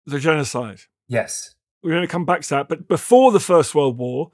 the 0.06 0.20
genocide. 0.20 0.82
Yes. 1.08 1.56
We're 1.84 1.92
going 1.92 2.02
to 2.02 2.08
come 2.08 2.26
back 2.26 2.42
to 2.42 2.50
that. 2.52 2.70
But 2.70 2.88
before 2.88 3.32
the 3.32 3.40
First 3.40 3.76
World 3.76 3.98
War, 3.98 4.32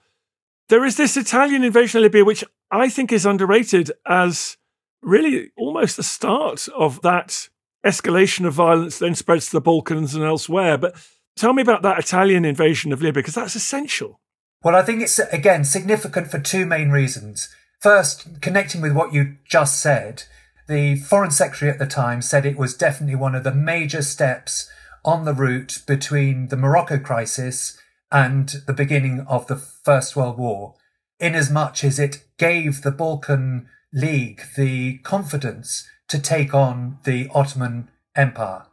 there 0.70 0.86
is 0.86 0.98
this 0.98 1.18
Italian 1.18 1.64
invasion 1.64 1.98
of 1.98 2.04
Libya, 2.04 2.24
which 2.24 2.44
I 2.70 2.90
think 2.90 3.12
is 3.12 3.26
underrated 3.26 3.92
as 4.06 4.58
really 5.02 5.52
almost 5.58 5.98
the 5.98 6.04
start 6.04 6.68
of 6.76 7.02
that 7.02 7.50
escalation 7.86 8.46
of 8.46 8.54
violence, 8.54 9.00
then 9.00 9.16
spreads 9.16 9.48
to 9.48 9.54
the 9.54 9.62
Balkans 9.62 10.14
and 10.14 10.24
elsewhere. 10.24 10.78
But 10.78 10.96
tell 11.36 11.54
me 11.54 11.62
about 11.62 11.82
that 11.82 12.00
Italian 12.00 12.46
invasion 12.46 12.94
of 12.94 13.02
Libya, 13.02 13.22
because 13.22 13.36
that's 13.36 13.56
essential. 13.56 14.22
Well, 14.64 14.76
I 14.76 14.84
think 14.84 15.02
it's, 15.02 15.18
again, 15.18 15.64
significant 15.64 16.30
for 16.30 16.40
two 16.40 16.66
main 16.66 16.90
reasons. 16.92 17.50
First, 17.80 18.42
connecting 18.42 18.80
with 18.80 18.92
what 18.92 19.14
you 19.14 19.38
just 19.44 19.80
said, 19.82 20.24
the 20.68 20.98
Foreign 20.98 21.32
Secretary 21.32 21.72
at 21.72 21.80
the 21.80 21.88
time 21.88 22.22
said 22.22 22.46
it 22.46 22.58
was 22.58 22.78
definitely 22.78 23.16
one 23.16 23.34
of 23.34 23.44
the 23.44 23.54
major 23.54 24.04
steps 24.04 24.70
on 25.04 25.26
the 25.26 25.34
route 25.34 25.82
between 25.88 26.50
the 26.50 26.58
Morocco 26.58 27.00
crisis 27.00 27.78
and 28.12 28.62
the 28.68 28.74
beginning 28.74 29.22
of 29.22 29.48
the 29.48 29.56
First 29.56 30.16
World 30.16 30.38
War, 30.38 30.76
inasmuch 31.20 31.84
as 31.84 31.98
it 31.98 32.24
gave 32.38 32.84
the 32.84 32.92
Balkan 32.92 33.68
League 33.92 34.44
the 34.56 35.00
confidence 35.00 35.88
to 36.08 36.20
take 36.20 36.54
on 36.54 37.00
the 37.04 37.30
Ottoman 37.34 37.90
Empire. 38.16 38.66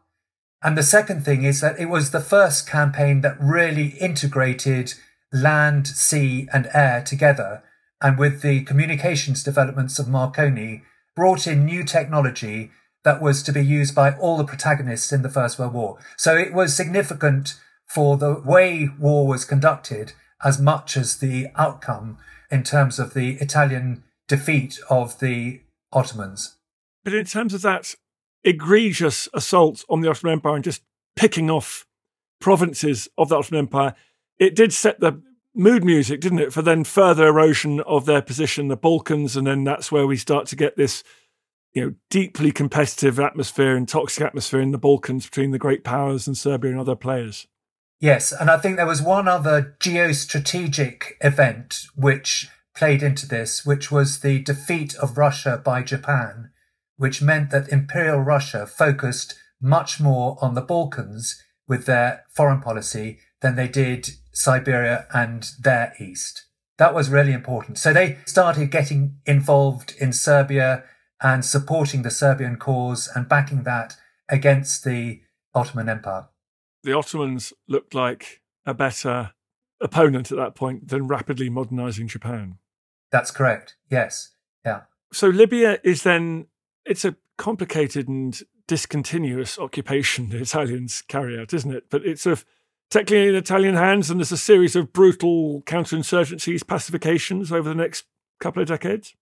And 0.62 0.76
the 0.76 0.83
second 0.83 1.25
thing 1.25 1.45
is 1.45 1.61
that 1.61 1.78
it 1.78 1.87
was 1.87 2.11
the 2.11 2.21
first 2.21 2.68
campaign 2.68 3.23
that 3.23 3.40
really 3.40 3.88
integrated 4.00 4.95
land, 5.32 5.87
sea, 5.87 6.49
and 6.52 6.68
air 6.73 7.02
together. 7.04 7.62
And 8.00 8.18
with 8.18 8.42
the 8.42 8.62
communications 8.62 9.42
developments 9.42 9.99
of 9.99 10.08
Marconi, 10.08 10.82
brought 11.16 11.47
in 11.47 11.64
new 11.64 11.82
technology 11.85 12.70
that 13.04 13.20
was 13.20 13.42
to 13.42 13.52
be 13.52 13.64
used 13.64 13.94
by 13.94 14.12
all 14.12 14.37
the 14.37 14.44
protagonists 14.44 15.12
in 15.12 15.23
the 15.23 15.28
First 15.28 15.58
World 15.58 15.73
War. 15.73 15.99
So 16.16 16.37
it 16.37 16.52
was 16.52 16.76
significant 16.76 17.54
for 17.88 18.16
the 18.16 18.35
way 18.35 18.90
war 18.99 19.26
was 19.26 19.44
conducted 19.44 20.12
as 20.44 20.61
much 20.61 20.97
as 20.97 21.18
the 21.18 21.49
outcome 21.56 22.18
in 22.50 22.62
terms 22.62 22.99
of 22.99 23.14
the 23.14 23.37
Italian 23.37 24.04
defeat 24.28 24.78
of 24.90 25.18
the 25.18 25.61
Ottomans. 25.92 26.56
But 27.04 27.14
in 27.14 27.25
terms 27.25 27.54
of 27.54 27.62
that 27.62 27.94
egregious 28.44 29.28
assault 29.32 29.85
on 29.88 30.00
the 30.00 30.11
Ottoman 30.11 30.35
Empire 30.35 30.54
and 30.54 30.64
just 30.64 30.82
picking 31.16 31.50
off 31.50 31.87
provinces 32.40 33.08
of 33.18 33.28
the 33.28 33.37
Ottoman 33.37 33.61
Empire, 33.61 33.94
it 34.38 34.54
did 34.54 34.73
set 34.73 35.00
the 35.00 35.23
mood 35.54 35.85
music, 35.85 36.21
didn't 36.21 36.38
it, 36.38 36.52
for 36.52 36.62
then 36.62 36.85
further 36.85 37.26
erosion 37.26 37.80
of 37.80 38.07
their 38.07 38.23
position 38.23 38.68
the 38.68 38.76
Balkans, 38.76 39.37
and 39.37 39.47
then 39.47 39.64
that's 39.64 39.90
where 39.90 40.07
we 40.07 40.16
start 40.16 40.47
to 40.47 40.57
get 40.57 40.76
this, 40.76 41.02
you 41.73 41.83
know, 41.83 41.95
deeply 42.11 42.52
competitive 42.52 43.18
atmosphere 43.18 43.76
and 43.76 43.88
toxic 43.88 44.25
atmosphere 44.25 44.61
in 44.61 44.71
the 44.71 44.78
Balkans 44.78 45.26
between 45.26 45.50
the 45.50 45.59
great 45.59 45.85
powers 45.85 46.26
and 46.26 46.37
Serbia 46.38 46.71
and 46.71 46.80
other 46.80 46.97
players. 46.97 47.47
Yes, 48.00 48.30
and 48.30 48.49
I 48.49 48.59
think 48.59 48.76
there 48.76 48.87
was 48.87 49.02
one 49.02 49.26
other 49.26 49.76
geostrategic 49.80 51.14
event 51.21 51.87
which 51.97 52.49
played 52.76 53.02
into 53.02 53.26
this, 53.26 53.66
which 53.66 53.90
was 53.90 54.21
the 54.21 54.40
defeat 54.40 54.95
of 54.97 55.18
Russia 55.18 55.61
by 55.64 55.83
Japan, 55.83 56.50
which 56.97 57.21
meant 57.21 57.50
that 57.50 57.68
Imperial 57.71 58.21
Russia 58.21 58.66
focused 58.68 59.35
much 59.61 59.99
more 59.99 60.38
on 60.40 60.54
the 60.54 60.61
Balkans 60.61 61.42
with 61.66 61.87
their 61.87 62.25
foreign 62.30 62.61
policy 62.61 63.18
than 63.40 63.57
they 63.57 63.68
did 63.68 64.11
Siberia 64.33 65.07
and 65.12 65.50
their 65.61 65.95
east. 66.00 66.45
That 66.78 66.95
was 66.95 67.09
really 67.09 67.33
important. 67.33 67.78
So 67.78 67.92
they 67.92 68.18
started 68.25 68.71
getting 68.71 69.16
involved 69.26 69.95
in 69.99 70.12
Serbia 70.12 70.85
and 71.21 71.45
supporting 71.45 72.02
the 72.02 72.11
Serbian 72.11 72.57
cause 72.57 73.09
and 73.14 73.28
backing 73.28 73.64
that 73.64 73.97
against 74.28 74.85
the 74.85 75.21
Ottoman 75.54 75.88
Empire. 75.88 76.28
The 76.85 76.92
Ottomans 76.92 77.52
looked 77.66 77.95
like 77.95 78.40
a 78.64 78.75
better 78.75 79.33
opponent 79.80 80.30
at 80.30 80.38
that 80.38 80.54
point 80.54 80.88
than 80.88 81.09
rapidly 81.09 81.49
modernizing 81.49 82.07
Japan. 82.07 82.59
That's 83.11 83.30
correct. 83.30 83.76
Yes. 83.90 84.35
Yeah. 84.64 84.83
So 85.12 85.28
Libya 85.28 85.78
is 85.83 86.02
then 86.02 86.47
it's 86.85 87.04
a 87.04 87.16
complicated 87.37 88.09
and 88.09 88.40
discontinuous 88.66 89.59
occupation 89.59 90.28
the 90.28 90.42
Italians 90.42 91.02
carry 91.02 91.38
out, 91.40 91.54
isn't 91.54 91.73
it? 91.73 91.85
But 91.90 92.04
it's 92.04 92.23
sort 92.23 92.38
of 92.38 92.45
technically 92.90 93.28
in 93.28 93.35
Italian 93.35 93.75
hands, 93.75 94.11
and 94.11 94.21
there's 94.21 94.33
a 94.33 94.37
series 94.37 94.76
of 94.76 94.92
brutal 94.92 95.62
counterinsurgencies, 95.62 96.66
pacifications 96.66 97.52
over 97.52 97.68
the 97.68 97.75
next 97.75 98.04
couple 98.40 98.62
of 98.62 98.68
decades. 98.68 99.14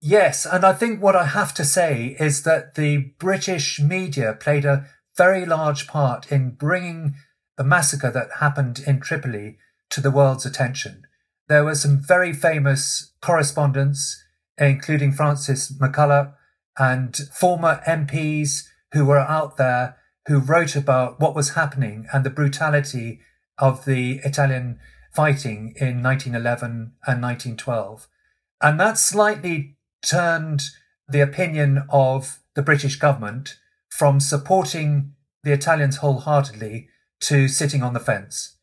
Yes, 0.00 0.46
and 0.46 0.64
I 0.64 0.72
think 0.72 1.02
what 1.02 1.16
I 1.16 1.24
have 1.24 1.54
to 1.54 1.64
say 1.64 2.16
is 2.20 2.42
that 2.42 2.74
the 2.74 3.12
British 3.18 3.80
media 3.80 4.36
played 4.38 4.64
a 4.64 4.86
very 5.16 5.46
large 5.46 5.86
part 5.86 6.30
in 6.30 6.50
bringing 6.50 7.14
the 7.56 7.64
massacre 7.64 8.10
that 8.10 8.38
happened 8.40 8.82
in 8.86 9.00
Tripoli 9.00 9.58
to 9.90 10.00
the 10.00 10.10
world's 10.10 10.44
attention. 10.44 11.02
There 11.48 11.64
were 11.64 11.74
some 11.74 12.00
very 12.00 12.32
famous 12.32 13.12
correspondents, 13.22 14.22
including 14.58 15.12
Francis 15.12 15.72
McCullagh 15.72 16.34
and 16.78 17.16
former 17.34 17.80
MPs 17.86 18.64
who 18.92 19.06
were 19.06 19.18
out 19.18 19.56
there 19.56 19.96
who 20.26 20.38
wrote 20.38 20.74
about 20.74 21.20
what 21.20 21.34
was 21.34 21.50
happening 21.50 22.06
and 22.12 22.24
the 22.24 22.30
brutality 22.30 23.20
of 23.58 23.84
the 23.84 24.20
Italian 24.24 24.78
fighting 25.14 25.74
in 25.80 26.02
1911 26.02 26.92
and 27.06 27.22
1912. 27.22 28.08
And 28.60 28.78
that 28.80 28.98
slightly 28.98 29.76
turned 30.02 30.62
the 31.08 31.20
opinion 31.20 31.84
of 31.88 32.40
the 32.54 32.62
British 32.62 32.96
government 32.96 33.58
from 33.88 34.20
supporting 34.20 35.12
the 35.42 35.52
Italians 35.52 35.98
wholeheartedly 35.98 36.88
to 37.20 37.48
sitting 37.48 37.82
on 37.82 37.94
the 37.94 38.00
fence. 38.00 38.56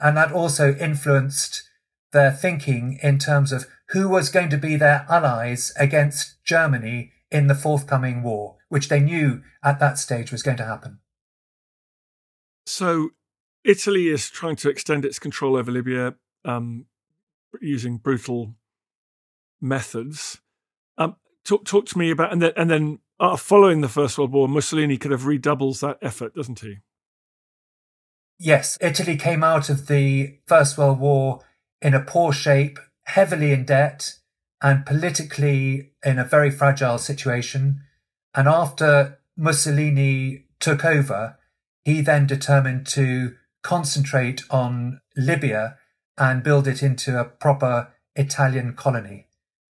And 0.00 0.16
that 0.16 0.32
also 0.32 0.74
influenced 0.74 1.62
their 2.12 2.32
thinking 2.32 2.98
in 3.02 3.18
terms 3.18 3.52
of 3.52 3.66
who 3.90 4.08
was 4.08 4.28
going 4.28 4.50
to 4.50 4.58
be 4.58 4.76
their 4.76 5.06
allies 5.08 5.72
against 5.78 6.42
Germany 6.44 7.12
in 7.30 7.46
the 7.46 7.54
forthcoming 7.54 8.22
war, 8.22 8.56
which 8.68 8.88
they 8.88 9.00
knew 9.00 9.42
at 9.62 9.78
that 9.80 9.98
stage 9.98 10.32
was 10.32 10.42
going 10.42 10.56
to 10.56 10.64
happen. 10.64 10.98
So, 12.66 13.10
Italy 13.64 14.08
is 14.08 14.30
trying 14.30 14.56
to 14.56 14.68
extend 14.68 15.04
its 15.04 15.18
control 15.18 15.56
over 15.56 15.70
Libya 15.70 16.14
um, 16.44 16.86
using 17.60 17.96
brutal 17.96 18.54
methods. 19.60 20.40
Um, 20.98 21.16
talk, 21.44 21.64
talk 21.64 21.86
to 21.86 21.98
me 21.98 22.10
about, 22.10 22.32
and 22.32 22.42
then, 22.42 22.52
and 22.56 22.70
then 22.70 22.98
uh, 23.20 23.36
following 23.36 23.80
the 23.80 23.88
First 23.88 24.18
World 24.18 24.32
War, 24.32 24.48
Mussolini 24.48 24.96
kind 24.98 25.12
of 25.12 25.26
redoubles 25.26 25.80
that 25.80 25.98
effort, 26.02 26.34
doesn't 26.34 26.60
he? 26.60 26.78
Yes, 28.38 28.76
Italy 28.80 29.16
came 29.16 29.44
out 29.44 29.70
of 29.70 29.86
the 29.86 30.38
First 30.46 30.76
World 30.76 31.00
War 31.00 31.40
in 31.80 31.94
a 31.94 32.00
poor 32.00 32.32
shape, 32.32 32.78
heavily 33.04 33.52
in 33.52 33.64
debt, 33.64 34.16
and 34.62 34.84
politically 34.84 35.92
in 36.04 36.18
a 36.18 36.24
very 36.24 36.50
fragile 36.50 36.98
situation. 36.98 37.80
And 38.34 38.48
after 38.48 39.20
Mussolini 39.36 40.46
took 40.58 40.84
over, 40.84 41.38
he 41.84 42.00
then 42.00 42.26
determined 42.26 42.86
to 42.86 43.34
concentrate 43.62 44.42
on 44.50 45.00
Libya 45.16 45.76
and 46.16 46.42
build 46.42 46.68
it 46.68 46.82
into 46.82 47.18
a 47.18 47.24
proper 47.24 47.92
Italian 48.14 48.74
colony. 48.74 49.26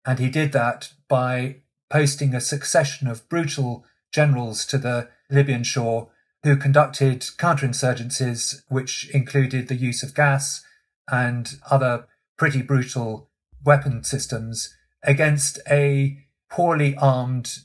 And 0.06 0.20
he 0.20 0.30
did 0.30 0.52
that 0.54 0.94
by 1.08 1.58
posting 1.90 2.34
a 2.34 2.42
succession 2.42 3.08
of 3.08 3.28
brutal 3.30 3.86
generals 4.12 4.66
to 4.68 4.78
the 4.78 5.10
Libyan 5.30 5.64
shore 5.64 6.10
who 6.44 6.56
conducted 6.58 7.22
counterinsurgencies, 7.22 8.64
which 8.68 9.10
included 9.12 9.68
the 9.68 9.76
use 9.76 10.02
of 10.02 10.16
gas 10.16 10.64
and 11.12 11.60
other 11.70 12.08
pretty 12.38 12.62
brutal 12.62 13.30
weapon 13.64 14.04
systems 14.04 14.76
against 15.04 15.60
a 15.70 16.18
poorly 16.50 16.96
armed 16.96 17.60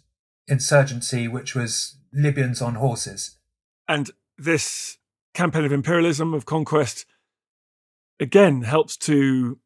insurgency, 0.47 1.27
which 1.27 1.55
was 1.55 1.97
Libyans 2.13 2.61
on 2.61 2.75
horses. 2.75 3.37
And 3.89 4.11
this 4.39 4.99
campaign 5.35 5.65
of 5.65 5.73
imperialism, 5.73 6.35
of 6.35 6.47
conquest, 6.47 7.07
again 8.21 8.63
helps 8.63 8.97
to 8.97 9.59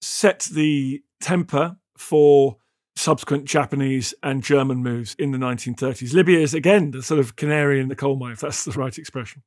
set 0.00 0.48
the 0.52 1.02
temper 1.20 1.76
for 1.96 2.56
subsequent 2.96 3.44
Japanese 3.44 4.14
and 4.22 4.42
German 4.42 4.82
moves 4.82 5.14
in 5.18 5.30
the 5.30 5.38
1930s. 5.38 6.12
Libya 6.12 6.40
is 6.40 6.54
again 6.54 6.90
the 6.90 7.02
sort 7.02 7.20
of 7.20 7.36
canary 7.36 7.80
in 7.80 7.88
the 7.88 7.96
coal 7.96 8.16
mine, 8.16 8.32
if 8.32 8.40
that's 8.40 8.64
the 8.64 8.72
right 8.72 8.96
expression. 8.98 9.42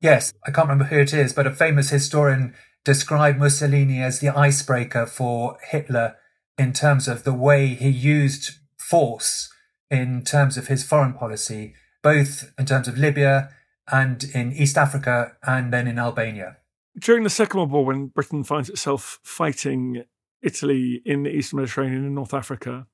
Yes, 0.00 0.34
I 0.46 0.50
can't 0.50 0.68
remember 0.68 0.84
who 0.84 0.98
it 0.98 1.14
is, 1.14 1.32
but 1.32 1.46
a 1.46 1.54
famous 1.54 1.90
historian 1.90 2.54
described 2.84 3.38
Mussolini 3.38 4.02
as 4.02 4.18
the 4.18 4.28
icebreaker 4.28 5.06
for 5.06 5.58
Hitler 5.70 6.16
in 6.58 6.72
terms 6.72 7.06
of 7.06 7.24
the 7.24 7.32
way 7.32 7.68
he 7.68 7.88
used 7.88 8.58
force 8.76 9.48
in 9.90 10.22
terms 10.22 10.56
of 10.56 10.66
his 10.66 10.82
foreign 10.82 11.12
policy, 11.12 11.74
both 12.02 12.52
in 12.58 12.66
terms 12.66 12.88
of 12.88 12.98
Libya 12.98 13.50
and 13.92 14.24
in 14.34 14.52
East 14.52 14.78
Africa 14.78 15.36
and 15.46 15.72
then 15.72 15.86
in 15.86 15.98
Albania. 15.98 16.56
During 16.98 17.22
the 17.22 17.30
Second 17.30 17.58
World 17.58 17.70
War, 17.70 17.84
when 17.84 18.06
Britain 18.06 18.42
finds 18.42 18.68
itself 18.68 19.20
fighting 19.22 20.04
Italy 20.42 21.02
in 21.04 21.22
the 21.22 21.30
Eastern 21.30 21.58
Mediterranean 21.58 22.06
and 22.06 22.14
North 22.14 22.34
Africa, 22.34 22.86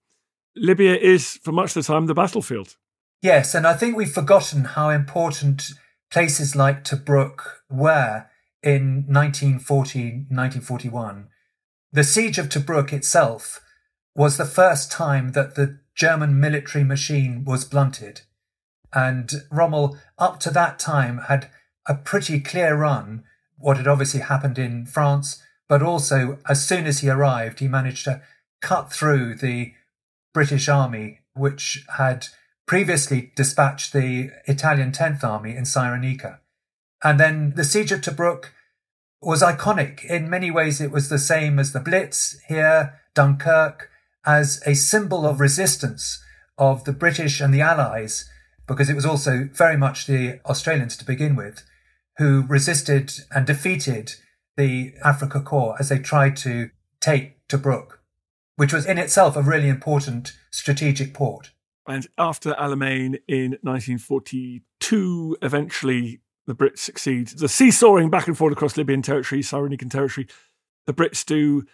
Libya 0.57 0.97
is, 0.97 1.39
for 1.43 1.53
much 1.53 1.77
of 1.77 1.83
the 1.87 1.93
time, 1.93 2.07
the 2.07 2.15
battlefield. 2.15 2.77
Yes, 3.23 3.55
and 3.55 3.67
I 3.67 3.75
think 3.75 3.97
we've 3.97 4.11
forgotten 4.11 4.65
how 4.65 4.91
important 4.91 5.71
places 6.11 6.57
like 6.57 6.85
Tobruk 6.85 7.41
were 7.71 8.27
in 8.63 9.05
1940, 9.09 10.27
1941. 10.29 11.29
The 11.93 12.05
siege 12.05 12.39
of 12.39 12.49
Tobruk 12.49 12.93
itself 12.93 13.61
was 14.15 14.37
the 14.37 14.45
first 14.45 14.91
time 14.91 15.33
that 15.33 15.55
the 15.55 15.79
German 15.95 16.39
military 16.39 16.85
machine 16.85 17.45
was 17.45 17.65
blunted. 17.65 18.23
And 18.95 19.31
Rommel, 19.51 19.97
up 20.19 20.41
to 20.41 20.51
that 20.51 20.79
time, 20.79 21.19
had 21.29 21.51
a 21.87 21.95
pretty 21.95 22.41
clear 22.41 22.77
run, 22.77 23.25
what 23.57 23.77
had 23.77 23.89
obviously 23.89 24.21
happened 24.21 24.59
in 24.59 24.87
France, 24.87 25.43
but 25.69 25.83
also 25.83 26.39
as 26.49 26.67
soon 26.67 26.87
as 26.87 27.01
he 27.01 27.11
arrived, 27.11 27.61
he 27.61 27.69
managed 27.69 28.05
to 28.05 28.23
cut 28.61 28.93
through 28.93 29.35
the 29.35 29.73
British 30.33 30.69
army, 30.69 31.21
which 31.35 31.85
had 31.97 32.29
previously 32.67 33.33
dispatched 33.35 33.93
the 33.93 34.31
Italian 34.47 34.93
10th 34.93 35.25
Army 35.25 35.57
in 35.57 35.65
Cyrenaica. 35.65 36.39
And 37.03 37.19
then 37.19 37.55
the 37.57 37.65
siege 37.65 37.93
of 37.93 38.01
Tobruk 38.01 38.47
was 39.21 39.43
iconic. 39.43 40.05
In 40.05 40.31
many 40.31 40.51
ways, 40.51 40.81
it 40.81 40.91
was 40.91 41.09
the 41.09 41.19
same 41.19 41.59
as 41.59 41.73
the 41.73 41.81
Blitz 41.81 42.39
here, 42.47 43.01
Dunkirk, 43.15 43.91
as 44.27 44.63
a 44.67 44.75
symbol 44.75 45.27
of 45.27 45.41
resistance 45.41 46.23
of 46.57 46.85
the 46.85 46.93
British 46.93 47.41
and 47.41 47.53
the 47.53 47.61
Allies, 47.61 48.29
because 48.69 48.89
it 48.89 48.95
was 48.95 49.07
also 49.07 49.49
very 49.53 49.77
much 49.77 50.07
the 50.07 50.41
Australians 50.45 50.97
to 50.99 51.05
begin 51.05 51.35
with, 51.35 51.65
who 52.19 52.45
resisted 52.47 53.13
and 53.35 53.47
defeated 53.47 54.15
the 54.57 54.93
Afrika 55.05 55.43
Korps 55.43 55.81
as 55.81 55.89
they 55.89 55.99
tried 55.99 56.37
to 56.37 56.71
take 57.01 57.47
Tobruk, 57.49 57.99
which 58.57 58.73
was 58.73 58.87
in 58.87 58.99
itself 58.99 59.35
a 59.37 59.43
really 59.43 59.69
important 59.69 60.33
strategic 60.51 61.15
port. 61.15 61.51
And 61.87 62.07
after 62.19 62.53
Alamein 62.53 63.19
in 63.27 63.57
1942, 63.63 65.39
eventually 65.41 66.21
the 66.47 66.55
Brits 66.55 66.79
succeed. 66.79 67.29
The 67.29 67.49
seesawing 67.49 68.11
back 68.11 68.27
and 68.27 68.37
forth 68.37 68.53
across 68.53 68.77
Libyan 68.77 69.01
territory, 69.03 69.43
Cyrenaican 69.43 69.91
territory, 69.91 70.29
the 70.87 70.95
Brits 70.95 71.25
do 71.25 71.65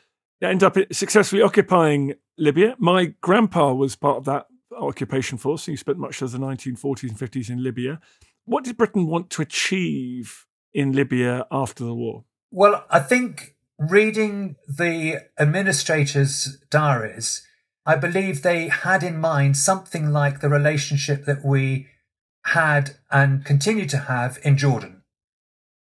end 0.42 0.62
up 0.62 0.76
successfully 0.92 1.42
occupying 1.42 2.14
Libya. 2.36 2.76
My 2.78 3.14
grandpa 3.20 3.72
was 3.72 3.96
part 3.96 4.18
of 4.18 4.24
that 4.26 4.46
occupation 4.78 5.38
force. 5.38 5.66
He 5.66 5.76
spent 5.76 5.99
much 5.99 6.23
of 6.23 6.33
the 6.33 6.38
1940s 6.38 7.09
and 7.09 7.19
50s 7.19 7.50
in 7.50 7.62
Libya. 7.62 8.00
What 8.45 8.64
did 8.64 8.76
Britain 8.76 9.07
want 9.07 9.31
to 9.31 9.43
achieve 9.43 10.47
in 10.73 10.93
Libya 10.93 11.47
after 11.50 11.85
the 11.85 11.95
war? 11.95 12.25
Well, 12.50 12.85
I 12.90 13.00
think 13.00 13.57
reading 13.78 14.57
the 14.69 15.23
administrators' 15.38 16.59
diaries, 16.71 17.47
I 17.87 17.97
believe 17.97 18.43
they 18.43 18.69
had 18.69 19.02
in 19.02 19.19
mind 19.19 19.57
something 19.57 20.11
like 20.11 20.40
the 20.40 20.49
relationship 20.49 21.25
that 21.25 21.45
we 21.45 21.88
had 22.47 22.97
and 23.11 23.45
continue 23.45 23.87
to 23.87 23.99
have 23.99 24.38
in 24.43 24.57
Jordan 24.57 25.02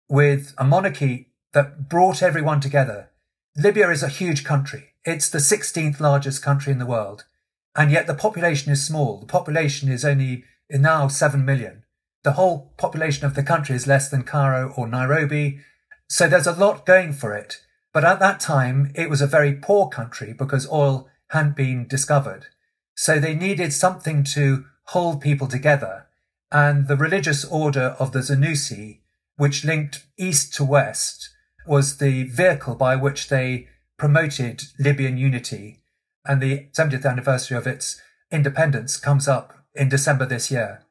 with 0.08 0.54
a 0.58 0.64
monarchy 0.64 1.30
that 1.52 1.88
brought 1.88 2.22
everyone 2.22 2.60
together. 2.60 3.10
Libya 3.56 3.90
is 3.90 4.02
a 4.02 4.08
huge 4.08 4.44
country. 4.44 4.90
It's 5.04 5.28
the 5.28 5.38
16th 5.38 6.00
largest 6.00 6.42
country 6.42 6.72
in 6.72 6.78
the 6.78 6.86
world. 6.86 7.24
And 7.74 7.90
yet 7.90 8.06
the 8.06 8.14
population 8.14 8.70
is 8.70 8.84
small. 8.84 9.18
The 9.18 9.26
population 9.26 9.90
is 9.90 10.04
only 10.04 10.44
now 10.70 11.08
7 11.08 11.44
million. 11.44 11.84
The 12.22 12.32
whole 12.32 12.72
population 12.76 13.26
of 13.26 13.34
the 13.34 13.42
country 13.42 13.74
is 13.74 13.86
less 13.86 14.08
than 14.08 14.22
Cairo 14.22 14.72
or 14.76 14.86
Nairobi. 14.86 15.60
So 16.08 16.28
there's 16.28 16.46
a 16.46 16.52
lot 16.52 16.86
going 16.86 17.12
for 17.12 17.34
it. 17.34 17.62
But 17.92 18.04
at 18.04 18.20
that 18.20 18.40
time, 18.40 18.92
it 18.94 19.10
was 19.10 19.20
a 19.20 19.26
very 19.26 19.54
poor 19.54 19.88
country 19.88 20.32
because 20.32 20.70
oil 20.70 21.08
hadn't 21.28 21.56
been 21.56 21.86
discovered. 21.86 22.46
So 22.94 23.18
they 23.18 23.34
needed 23.34 23.72
something 23.72 24.22
to 24.24 24.66
hold 24.86 25.20
people 25.20 25.46
together. 25.46 26.06
And 26.50 26.88
the 26.88 26.96
religious 26.96 27.44
order 27.44 27.96
of 27.98 28.12
the 28.12 28.22
Senussi, 28.22 29.00
which 29.36 29.64
linked 29.64 30.06
east 30.18 30.54
to 30.54 30.64
west, 30.64 31.30
was 31.66 31.96
the 31.96 32.24
vehicle 32.24 32.74
by 32.74 32.96
which 32.96 33.28
they 33.28 33.68
promoted 33.96 34.62
Libyan 34.78 35.16
unity. 35.16 35.81
And 36.24 36.40
the 36.40 36.68
70th 36.72 37.04
anniversary 37.04 37.56
of 37.56 37.66
its 37.66 38.00
independence 38.30 38.96
comes 38.96 39.28
up 39.28 39.54
in 39.74 39.88
December 39.88 40.26
this 40.26 40.50
year. 40.50 40.82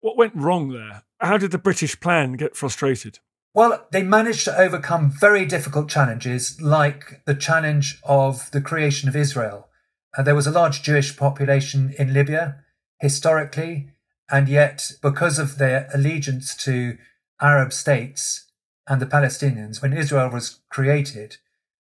What 0.00 0.16
went 0.16 0.34
wrong 0.34 0.72
there? 0.72 1.02
How 1.20 1.38
did 1.38 1.50
the 1.50 1.58
British 1.58 1.98
plan 1.98 2.34
get 2.34 2.56
frustrated? 2.56 3.18
Well, 3.54 3.86
they 3.90 4.02
managed 4.02 4.44
to 4.44 4.58
overcome 4.58 5.10
very 5.10 5.46
difficult 5.46 5.88
challenges 5.88 6.60
like 6.60 7.24
the 7.24 7.34
challenge 7.34 7.98
of 8.04 8.50
the 8.50 8.60
creation 8.60 9.08
of 9.08 9.16
Israel. 9.16 9.68
Uh, 10.16 10.22
there 10.22 10.34
was 10.34 10.46
a 10.46 10.50
large 10.50 10.82
Jewish 10.82 11.16
population 11.16 11.94
in 11.98 12.12
Libya 12.12 12.56
historically, 13.00 13.88
and 14.30 14.48
yet 14.48 14.92
because 15.02 15.38
of 15.38 15.58
their 15.58 15.88
allegiance 15.94 16.54
to 16.64 16.98
Arab 17.40 17.72
states 17.72 18.44
and 18.86 19.00
the 19.00 19.06
Palestinians, 19.06 19.82
when 19.82 19.92
Israel 19.92 20.28
was 20.30 20.60
created, 20.68 21.38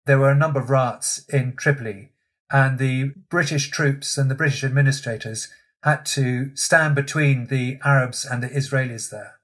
there 0.06 0.20
were 0.20 0.32
a 0.32 0.36
number 0.36 0.60
of 0.60 0.70
riots 0.70 1.26
in 1.30 1.56
Tripoli, 1.56 2.13
and 2.54 2.78
the 2.78 3.12
British 3.30 3.72
troops 3.72 4.18
and 4.18 4.30
the 4.30 4.36
British 4.36 4.64
administrators 4.64 5.50
had 5.82 6.06
to 6.06 6.56
stand 6.56 6.96
between 6.96 7.48
the 7.48 7.80
Arabs 7.84 8.24
and 8.24 8.44
the 8.44 8.48
Israelis 8.48 9.10
there. 9.10 9.40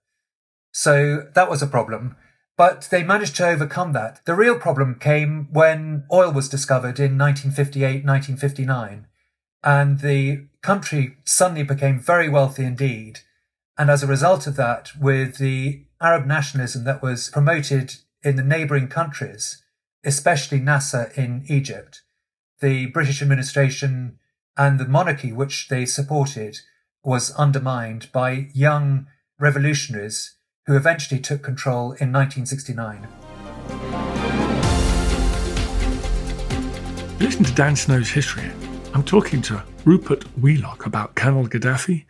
So 0.71 1.27
that 1.33 1.49
was 1.49 1.63
a 1.63 1.67
problem. 1.67 2.15
But 2.55 2.87
they 2.91 3.03
managed 3.03 3.35
to 3.37 3.47
overcome 3.47 3.93
that. 3.93 4.21
The 4.25 4.35
real 4.35 4.59
problem 4.59 4.95
came 4.99 5.47
when 5.51 6.03
oil 6.11 6.31
was 6.31 6.49
discovered 6.49 6.99
in 6.99 7.17
1958, 7.17 8.05
1959, 8.05 9.07
and 9.63 9.99
the 9.99 10.47
country 10.61 11.17
suddenly 11.25 11.63
became 11.63 11.99
very 11.99 12.29
wealthy 12.29 12.65
indeed. 12.65 13.21
And 13.77 13.89
as 13.89 14.03
a 14.03 14.07
result 14.07 14.45
of 14.45 14.55
that, 14.57 14.91
with 14.99 15.37
the 15.37 15.85
Arab 16.01 16.25
nationalism 16.27 16.83
that 16.83 17.01
was 17.01 17.29
promoted 17.29 17.95
in 18.23 18.35
the 18.35 18.43
neighboring 18.43 18.89
countries, 18.89 19.63
especially 20.03 20.59
Nasser 20.59 21.11
in 21.15 21.45
Egypt, 21.47 22.01
the 22.61 22.87
British 22.87 23.21
administration 23.21 24.17
and 24.57 24.79
the 24.79 24.87
monarchy 24.87 25.31
which 25.31 25.69
they 25.69 25.85
supported 25.85 26.59
was 27.03 27.31
undermined 27.35 28.09
by 28.11 28.49
young 28.53 29.07
revolutionaries 29.39 30.35
who 30.65 30.75
eventually 30.75 31.19
took 31.19 31.41
control 31.41 31.93
in 31.93 32.11
1969. 32.11 33.07
Listen 37.19 37.43
to 37.43 37.53
Dan 37.53 37.75
Snow's 37.75 38.09
history. 38.09 38.49
I'm 38.93 39.03
talking 39.03 39.41
to 39.43 39.63
Rupert 39.85 40.25
Wieloch 40.39 40.85
about 40.85 41.15
Colonel 41.15 41.47
Gaddafi 41.47 42.05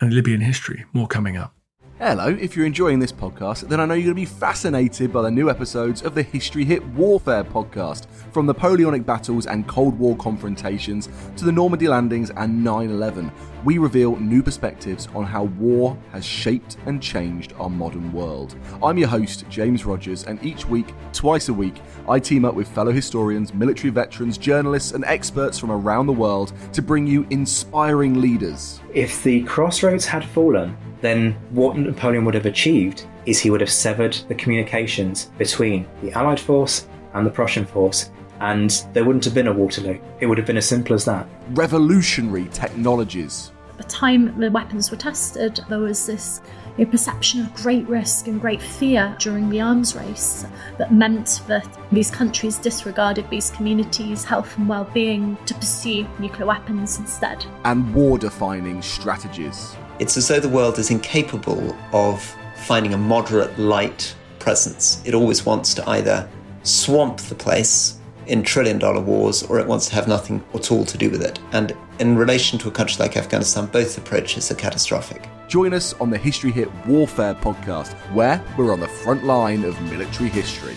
and 0.00 0.12
Libyan 0.12 0.40
history. 0.40 0.84
More 0.92 1.06
coming 1.06 1.36
up. 1.36 1.55
Hello, 1.98 2.26
if 2.28 2.54
you're 2.54 2.66
enjoying 2.66 2.98
this 2.98 3.10
podcast, 3.10 3.70
then 3.70 3.80
I 3.80 3.86
know 3.86 3.94
you're 3.94 4.12
going 4.12 4.26
to 4.26 4.30
be 4.30 4.38
fascinated 4.38 5.14
by 5.14 5.22
the 5.22 5.30
new 5.30 5.48
episodes 5.48 6.02
of 6.02 6.14
the 6.14 6.22
History 6.22 6.62
Hit 6.62 6.86
Warfare 6.88 7.42
podcast, 7.42 8.04
from 8.32 8.44
Napoleonic 8.44 9.06
battles 9.06 9.46
and 9.46 9.66
Cold 9.66 9.98
War 9.98 10.14
confrontations 10.18 11.08
to 11.38 11.46
the 11.46 11.52
Normandy 11.52 11.88
landings 11.88 12.28
and 12.36 12.62
9 12.62 12.90
11. 12.90 13.32
We 13.66 13.78
reveal 13.78 14.14
new 14.18 14.44
perspectives 14.44 15.08
on 15.12 15.24
how 15.24 15.42
war 15.58 15.98
has 16.12 16.24
shaped 16.24 16.76
and 16.86 17.02
changed 17.02 17.52
our 17.58 17.68
modern 17.68 18.12
world. 18.12 18.54
I'm 18.80 18.96
your 18.96 19.08
host, 19.08 19.44
James 19.48 19.84
Rogers, 19.84 20.22
and 20.22 20.40
each 20.44 20.68
week, 20.68 20.94
twice 21.12 21.48
a 21.48 21.52
week, 21.52 21.74
I 22.08 22.20
team 22.20 22.44
up 22.44 22.54
with 22.54 22.68
fellow 22.68 22.92
historians, 22.92 23.52
military 23.52 23.90
veterans, 23.90 24.38
journalists, 24.38 24.92
and 24.92 25.04
experts 25.04 25.58
from 25.58 25.72
around 25.72 26.06
the 26.06 26.12
world 26.12 26.52
to 26.74 26.80
bring 26.80 27.08
you 27.08 27.26
inspiring 27.30 28.20
leaders. 28.20 28.80
If 28.94 29.24
the 29.24 29.42
crossroads 29.42 30.06
had 30.06 30.24
fallen, 30.24 30.76
then 31.00 31.32
what 31.50 31.76
Napoleon 31.76 32.24
would 32.24 32.34
have 32.34 32.46
achieved 32.46 33.04
is 33.24 33.40
he 33.40 33.50
would 33.50 33.60
have 33.60 33.68
severed 33.68 34.14
the 34.28 34.36
communications 34.36 35.32
between 35.38 35.88
the 36.02 36.12
Allied 36.12 36.38
force 36.38 36.86
and 37.14 37.26
the 37.26 37.32
Prussian 37.32 37.66
force, 37.66 38.12
and 38.38 38.84
there 38.92 39.04
wouldn't 39.04 39.24
have 39.24 39.34
been 39.34 39.48
a 39.48 39.52
Waterloo. 39.52 39.98
It 40.20 40.26
would 40.26 40.38
have 40.38 40.46
been 40.46 40.56
as 40.56 40.68
simple 40.68 40.94
as 40.94 41.04
that. 41.06 41.26
Revolutionary 41.50 42.44
technologies. 42.52 43.50
At 43.78 43.88
the 43.88 43.94
time 43.94 44.40
the 44.40 44.50
weapons 44.50 44.90
were 44.90 44.96
tested, 44.96 45.60
there 45.68 45.80
was 45.80 46.06
this 46.06 46.40
a 46.78 46.86
perception 46.86 47.42
of 47.42 47.54
great 47.56 47.86
risk 47.86 48.26
and 48.26 48.40
great 48.40 48.62
fear 48.62 49.14
during 49.18 49.50
the 49.50 49.60
arms 49.60 49.94
race 49.94 50.46
that 50.78 50.94
meant 50.94 51.42
that 51.46 51.68
these 51.92 52.10
countries 52.10 52.56
disregarded 52.56 53.28
these 53.28 53.50
communities' 53.50 54.24
health 54.24 54.56
and 54.56 54.66
well-being 54.66 55.36
to 55.44 55.54
pursue 55.56 56.06
nuclear 56.18 56.46
weapons 56.46 56.98
instead. 56.98 57.44
And 57.64 57.94
war 57.94 58.16
defining 58.16 58.80
strategies. 58.80 59.76
It's 59.98 60.16
as 60.16 60.26
though 60.28 60.40
the 60.40 60.48
world 60.48 60.78
is 60.78 60.90
incapable 60.90 61.76
of 61.92 62.34
finding 62.64 62.94
a 62.94 62.98
moderate 62.98 63.58
light 63.58 64.14
presence. 64.38 65.02
It 65.04 65.12
always 65.12 65.44
wants 65.44 65.74
to 65.74 65.86
either 65.90 66.26
swamp 66.62 67.18
the 67.18 67.34
place 67.34 67.98
in 68.26 68.42
trillion 68.42 68.78
dollar 68.78 69.00
wars 69.00 69.42
or 69.44 69.58
it 69.58 69.66
wants 69.66 69.88
to 69.88 69.94
have 69.94 70.08
nothing 70.08 70.44
at 70.54 70.70
all 70.70 70.84
to 70.84 70.98
do 70.98 71.10
with 71.10 71.22
it. 71.22 71.38
And 71.52 71.76
in 71.98 72.16
relation 72.16 72.58
to 72.60 72.68
a 72.68 72.70
country 72.70 72.96
like 72.98 73.16
Afghanistan, 73.16 73.66
both 73.66 73.96
approaches 73.98 74.50
are 74.50 74.54
catastrophic. 74.54 75.28
Join 75.48 75.72
us 75.72 75.92
on 75.94 76.10
the 76.10 76.18
History 76.18 76.50
Hit 76.50 76.68
Warfare 76.86 77.34
podcast, 77.34 77.92
where 78.12 78.42
we're 78.58 78.72
on 78.72 78.80
the 78.80 78.88
front 78.88 79.24
line 79.24 79.64
of 79.64 79.80
military 79.82 80.28
history. 80.28 80.76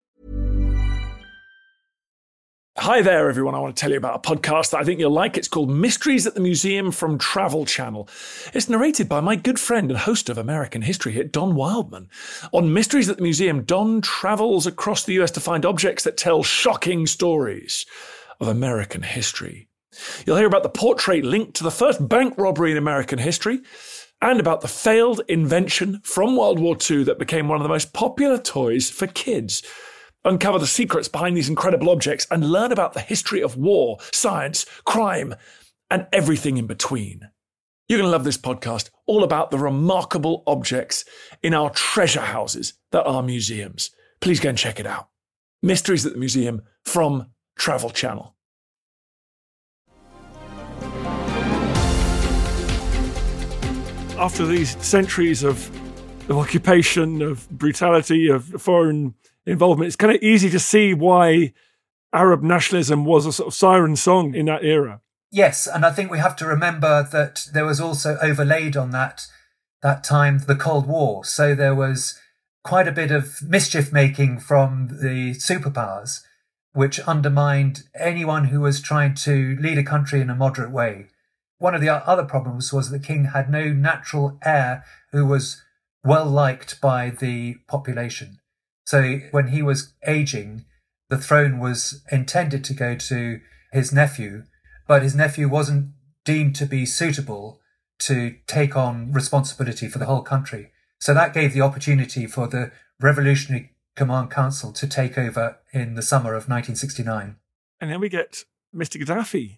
Hi 2.77 3.01
there, 3.01 3.27
everyone. 3.27 3.53
I 3.53 3.59
want 3.59 3.75
to 3.75 3.79
tell 3.79 3.91
you 3.91 3.97
about 3.97 4.25
a 4.25 4.35
podcast 4.35 4.71
that 4.71 4.79
I 4.79 4.85
think 4.85 4.97
you'll 4.97 5.11
like. 5.11 5.37
It's 5.37 5.49
called 5.49 5.69
Mysteries 5.69 6.25
at 6.25 6.35
the 6.35 6.39
Museum 6.39 6.91
from 6.93 7.17
Travel 7.17 7.65
Channel. 7.65 8.07
It's 8.53 8.69
narrated 8.69 9.09
by 9.09 9.19
my 9.19 9.35
good 9.35 9.59
friend 9.59 9.91
and 9.91 9.99
host 9.99 10.29
of 10.29 10.37
American 10.37 10.81
History 10.81 11.11
Hit, 11.11 11.33
Don 11.33 11.53
Wildman. 11.53 12.09
On 12.53 12.73
Mysteries 12.73 13.09
at 13.09 13.17
the 13.17 13.23
Museum, 13.23 13.63
Don 13.63 13.99
travels 13.99 14.65
across 14.65 15.03
the 15.03 15.21
US 15.21 15.31
to 15.31 15.41
find 15.41 15.65
objects 15.65 16.05
that 16.05 16.15
tell 16.15 16.43
shocking 16.43 17.05
stories. 17.07 17.85
of 18.39 18.47
American 18.47 19.03
history. 19.03 19.67
You'll 20.25 20.37
hear 20.37 20.47
about 20.47 20.63
the 20.63 20.69
portrait 20.69 21.25
linked 21.25 21.55
to 21.57 21.63
the 21.63 21.71
first 21.71 22.07
bank 22.07 22.35
robbery 22.37 22.71
in 22.71 22.77
American 22.77 23.19
history 23.19 23.59
and 24.21 24.39
about 24.39 24.61
the 24.61 24.67
failed 24.67 25.21
invention 25.27 25.99
from 26.03 26.37
World 26.37 26.57
War 26.57 26.77
II 26.89 27.03
that 27.03 27.19
became 27.19 27.47
one 27.47 27.57
of 27.57 27.63
the 27.63 27.69
most 27.69 27.93
popular 27.93 28.37
toys 28.39 28.89
for 28.89 29.07
kids. 29.07 29.61
Uncover 30.23 30.59
the 30.59 30.67
secrets 30.67 31.07
behind 31.07 31.35
these 31.35 31.49
incredible 31.49 31.89
objects 31.89 32.27
and 32.29 32.51
learn 32.51 32.71
about 32.71 32.93
the 32.93 32.99
history 32.99 33.41
of 33.41 33.57
war, 33.57 33.97
science, 34.13 34.65
crime, 34.85 35.33
and 35.89 36.07
everything 36.13 36.57
in 36.57 36.67
between. 36.67 37.29
You're 37.89 37.99
going 37.99 38.07
to 38.07 38.11
love 38.11 38.23
this 38.23 38.37
podcast, 38.37 38.89
all 39.07 39.23
about 39.23 39.51
the 39.51 39.57
remarkable 39.57 40.43
objects 40.45 41.03
in 41.41 41.53
our 41.53 41.69
treasure 41.71 42.21
houses 42.21 42.73
that 42.91 43.05
are 43.05 43.23
museums. 43.23 43.89
Please 44.21 44.39
go 44.39 44.49
and 44.49 44.57
check 44.57 44.79
it 44.79 44.85
out. 44.85 45.09
Mysteries 45.63 46.05
at 46.05 46.13
the 46.13 46.19
Museum 46.19 46.61
from 46.85 47.27
Travel 47.57 47.89
Channel. 47.89 48.35
after 54.21 54.45
these 54.45 54.79
centuries 54.85 55.41
of, 55.41 55.67
of 56.29 56.37
occupation, 56.37 57.23
of 57.23 57.49
brutality, 57.49 58.27
of 58.27 58.45
foreign 58.61 59.15
involvement, 59.45 59.87
it's 59.87 59.95
kind 59.95 60.15
of 60.15 60.21
easy 60.21 60.49
to 60.49 60.59
see 60.59 60.93
why 60.93 61.53
Arab 62.13 62.43
nationalism 62.43 63.05
was 63.05 63.25
a 63.25 63.31
sort 63.31 63.47
of 63.47 63.53
siren 63.53 63.95
song 63.95 64.33
in 64.35 64.45
that 64.47 64.63
era. 64.63 65.01
Yes, 65.31 65.65
and 65.65 65.85
I 65.85 65.91
think 65.91 66.11
we 66.11 66.19
have 66.19 66.35
to 66.37 66.45
remember 66.45 67.07
that 67.11 67.47
there 67.53 67.65
was 67.65 67.79
also 67.79 68.17
overlaid 68.21 68.75
on 68.75 68.91
that 68.91 69.27
that 69.81 70.03
time 70.03 70.39
the 70.39 70.55
Cold 70.55 70.87
War. 70.87 71.25
So 71.25 71.55
there 71.55 71.73
was 71.73 72.19
quite 72.63 72.87
a 72.87 72.91
bit 72.91 73.11
of 73.11 73.41
mischief 73.41 73.91
making 73.91 74.39
from 74.39 74.89
the 75.01 75.31
superpowers, 75.31 76.21
which 76.73 76.99
undermined 77.01 77.83
anyone 77.95 78.45
who 78.45 78.61
was 78.61 78.81
trying 78.81 79.15
to 79.15 79.57
lead 79.59 79.77
a 79.77 79.83
country 79.83 80.21
in 80.21 80.29
a 80.29 80.35
moderate 80.35 80.71
way. 80.71 81.07
One 81.57 81.73
of 81.73 81.81
the 81.81 81.89
other 81.89 82.25
problems 82.25 82.73
was 82.73 82.89
the 82.89 82.99
king 82.99 83.25
had 83.25 83.49
no 83.49 83.69
natural 83.69 84.37
heir 84.43 84.83
who 85.11 85.25
was 85.25 85.61
well 86.03 86.25
liked 86.25 86.81
by 86.81 87.09
the 87.09 87.55
population. 87.67 88.40
So 88.85 89.19
when 89.31 89.47
he 89.47 89.61
was 89.61 89.93
aging, 90.05 90.65
the 91.09 91.17
throne 91.17 91.59
was 91.59 92.03
intended 92.11 92.63
to 92.65 92.73
go 92.73 92.95
to 92.95 93.41
his 93.71 93.93
nephew, 93.93 94.43
but 94.87 95.03
his 95.03 95.15
nephew 95.15 95.47
wasn't 95.47 95.91
deemed 96.25 96.55
to 96.55 96.65
be 96.65 96.85
suitable 96.85 97.59
to 97.99 98.35
take 98.47 98.75
on 98.75 99.11
responsibility 99.11 99.87
for 99.87 99.99
the 99.99 100.05
whole 100.05 100.21
country. 100.21 100.71
So 100.99 101.13
that 101.13 101.33
gave 101.33 101.53
the 101.53 101.61
opportunity 101.61 102.27
for 102.27 102.47
the 102.47 102.71
Revolutionary 102.99 103.71
Command 103.95 104.31
Council 104.31 104.71
to 104.73 104.87
take 104.87 105.17
over 105.17 105.59
in 105.73 105.95
the 105.95 106.01
summer 106.01 106.29
of 106.29 106.49
1969. 106.49 107.35
And 107.79 107.91
then 107.91 107.99
we 107.99 108.09
get 108.09 108.45
Mr. 108.75 109.01
Gaddafi, 109.01 109.57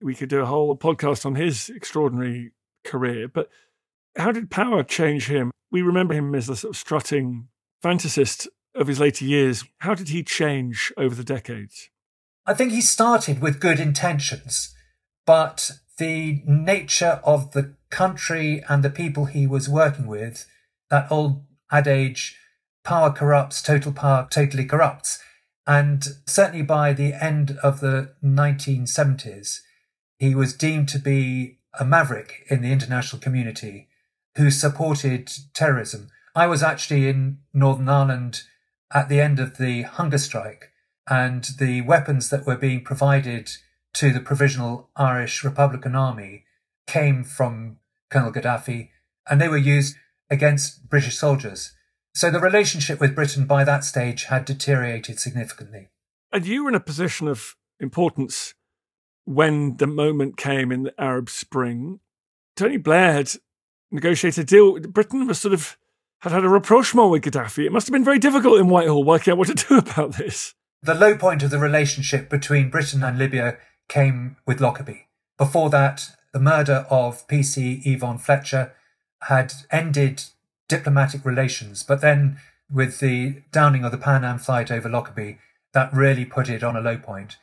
we 0.00 0.14
could 0.14 0.28
do 0.28 0.40
a 0.40 0.46
whole 0.46 0.76
podcast 0.76 1.24
on 1.24 1.36
his 1.36 1.70
extraordinary 1.70 2.52
career. 2.84 3.28
But 3.28 3.48
how 4.16 4.32
did 4.32 4.50
power 4.50 4.82
change 4.82 5.28
him? 5.28 5.50
We 5.70 5.82
remember 5.82 6.14
him 6.14 6.34
as 6.34 6.46
the 6.46 6.56
sort 6.56 6.74
of 6.74 6.76
strutting 6.76 7.48
fantasist 7.86 8.48
of 8.74 8.88
his 8.88 8.98
later 8.98 9.24
years. 9.24 9.64
How 9.78 9.94
did 9.94 10.08
he 10.08 10.24
change 10.24 10.92
over 10.96 11.14
the 11.14 11.22
decades? 11.22 11.88
I 12.44 12.52
think 12.52 12.72
he 12.72 12.80
started 12.80 13.40
with 13.40 13.60
good 13.60 13.78
intentions, 13.78 14.74
but 15.24 15.70
the 15.98 16.42
nature 16.46 17.20
of 17.22 17.52
the 17.52 17.74
country 17.90 18.62
and 18.68 18.82
the 18.82 18.90
people 18.90 19.26
he 19.26 19.46
was 19.46 19.68
working 19.68 20.06
with, 20.06 20.46
that 20.90 21.10
old 21.10 21.44
adage, 21.70 22.36
power 22.84 23.10
corrupts, 23.10 23.62
total 23.62 23.92
power 23.92 24.26
totally 24.30 24.64
corrupts. 24.64 25.20
And 25.66 26.04
certainly 26.26 26.62
by 26.62 26.92
the 26.92 27.12
end 27.12 27.58
of 27.62 27.80
the 27.80 28.14
1970s, 28.22 29.60
he 30.18 30.34
was 30.34 30.54
deemed 30.54 30.88
to 30.88 30.98
be 30.98 31.58
a 31.78 31.84
maverick 31.84 32.46
in 32.48 32.62
the 32.62 32.72
international 32.72 33.20
community 33.20 33.88
who 34.36 34.50
supported 34.50 35.32
terrorism. 35.54 36.10
I 36.36 36.46
was 36.46 36.62
actually 36.62 37.08
in 37.08 37.38
Northern 37.54 37.88
Ireland 37.88 38.42
at 38.92 39.08
the 39.08 39.20
end 39.20 39.40
of 39.40 39.56
the 39.56 39.82
hunger 39.82 40.18
strike, 40.18 40.70
and 41.08 41.42
the 41.58 41.80
weapons 41.80 42.28
that 42.28 42.44
were 42.44 42.58
being 42.58 42.84
provided 42.84 43.50
to 43.94 44.12
the 44.12 44.20
Provisional 44.20 44.90
Irish 44.94 45.42
Republican 45.42 45.96
Army 45.96 46.44
came 46.86 47.24
from 47.24 47.78
Colonel 48.10 48.32
Gaddafi, 48.32 48.90
and 49.28 49.40
they 49.40 49.48
were 49.48 49.56
used 49.56 49.96
against 50.30 50.90
British 50.90 51.16
soldiers. 51.16 51.72
So 52.14 52.30
the 52.30 52.38
relationship 52.38 53.00
with 53.00 53.14
Britain 53.14 53.46
by 53.46 53.64
that 53.64 53.82
stage 53.82 54.24
had 54.24 54.44
deteriorated 54.44 55.18
significantly. 55.18 55.88
And 56.32 56.44
you 56.44 56.64
were 56.64 56.68
in 56.68 56.74
a 56.74 56.80
position 56.80 57.28
of 57.28 57.56
importance 57.80 58.52
when 59.24 59.78
the 59.78 59.86
moment 59.86 60.36
came 60.36 60.70
in 60.70 60.82
the 60.82 61.00
Arab 61.00 61.30
Spring, 61.30 62.00
Tony 62.56 62.76
Blair 62.76 63.14
had 63.14 63.30
negotiated 63.90 64.44
a 64.44 64.46
deal. 64.46 64.78
Britain 64.80 65.26
was 65.26 65.38
sort 65.38 65.54
of 65.54 65.78
had 66.26 66.42
had 66.42 66.44
a 66.44 66.48
rapprochement 66.48 67.10
with 67.10 67.22
Gaddafi. 67.22 67.66
It 67.66 67.72
must 67.72 67.86
have 67.86 67.92
been 67.92 68.04
very 68.04 68.18
difficult 68.18 68.58
in 68.58 68.68
Whitehall 68.68 69.04
working 69.04 69.30
out 69.30 69.38
what 69.38 69.46
to 69.46 69.54
do 69.54 69.78
about 69.78 70.14
this. 70.14 70.54
The 70.82 70.94
low 70.94 71.16
point 71.16 71.42
of 71.44 71.50
the 71.50 71.58
relationship 71.58 72.28
between 72.28 72.68
Britain 72.68 73.02
and 73.04 73.16
Libya 73.16 73.58
came 73.88 74.36
with 74.44 74.60
Lockerbie. 74.60 75.06
Before 75.38 75.70
that, 75.70 76.10
the 76.32 76.40
murder 76.40 76.84
of 76.90 77.26
PC 77.28 77.86
Yvonne 77.86 78.18
Fletcher 78.18 78.74
had 79.22 79.52
ended 79.70 80.24
diplomatic 80.68 81.24
relations, 81.24 81.82
but 81.82 82.00
then 82.00 82.38
with 82.72 82.98
the 82.98 83.42
downing 83.52 83.84
of 83.84 83.92
the 83.92 83.98
Pan 83.98 84.24
Am 84.24 84.38
flight 84.38 84.70
over 84.70 84.88
Lockerbie, 84.88 85.38
that 85.74 85.92
really 85.92 86.24
put 86.24 86.48
it 86.48 86.64
on 86.64 86.76
a 86.76 86.80
low 86.80 86.98
point. 86.98 87.36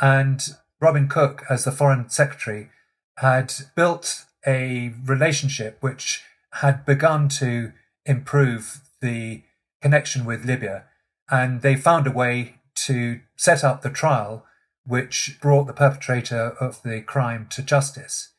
And 0.00 0.42
Robin 0.80 1.08
Cook, 1.08 1.44
as 1.48 1.64
the 1.64 1.72
Foreign 1.72 2.08
Secretary, 2.08 2.70
had 3.18 3.54
built 3.76 4.24
a 4.46 4.92
relationship 5.04 5.78
which 5.80 6.24
had 6.54 6.84
begun 6.84 7.28
to 7.28 7.72
improve 8.06 8.80
the 9.00 9.42
connection 9.82 10.24
with 10.24 10.44
Libya. 10.44 10.84
And 11.30 11.60
they 11.62 11.76
found 11.76 12.06
a 12.06 12.12
way 12.12 12.56
to 12.86 13.20
set 13.36 13.64
up 13.64 13.82
the 13.82 13.90
trial 13.90 14.44
which 14.86 15.38
brought 15.40 15.66
the 15.66 15.72
perpetrator 15.72 16.54
of 16.60 16.82
the 16.82 17.00
crime 17.02 17.48
to 17.50 17.62
justice. 17.62 18.32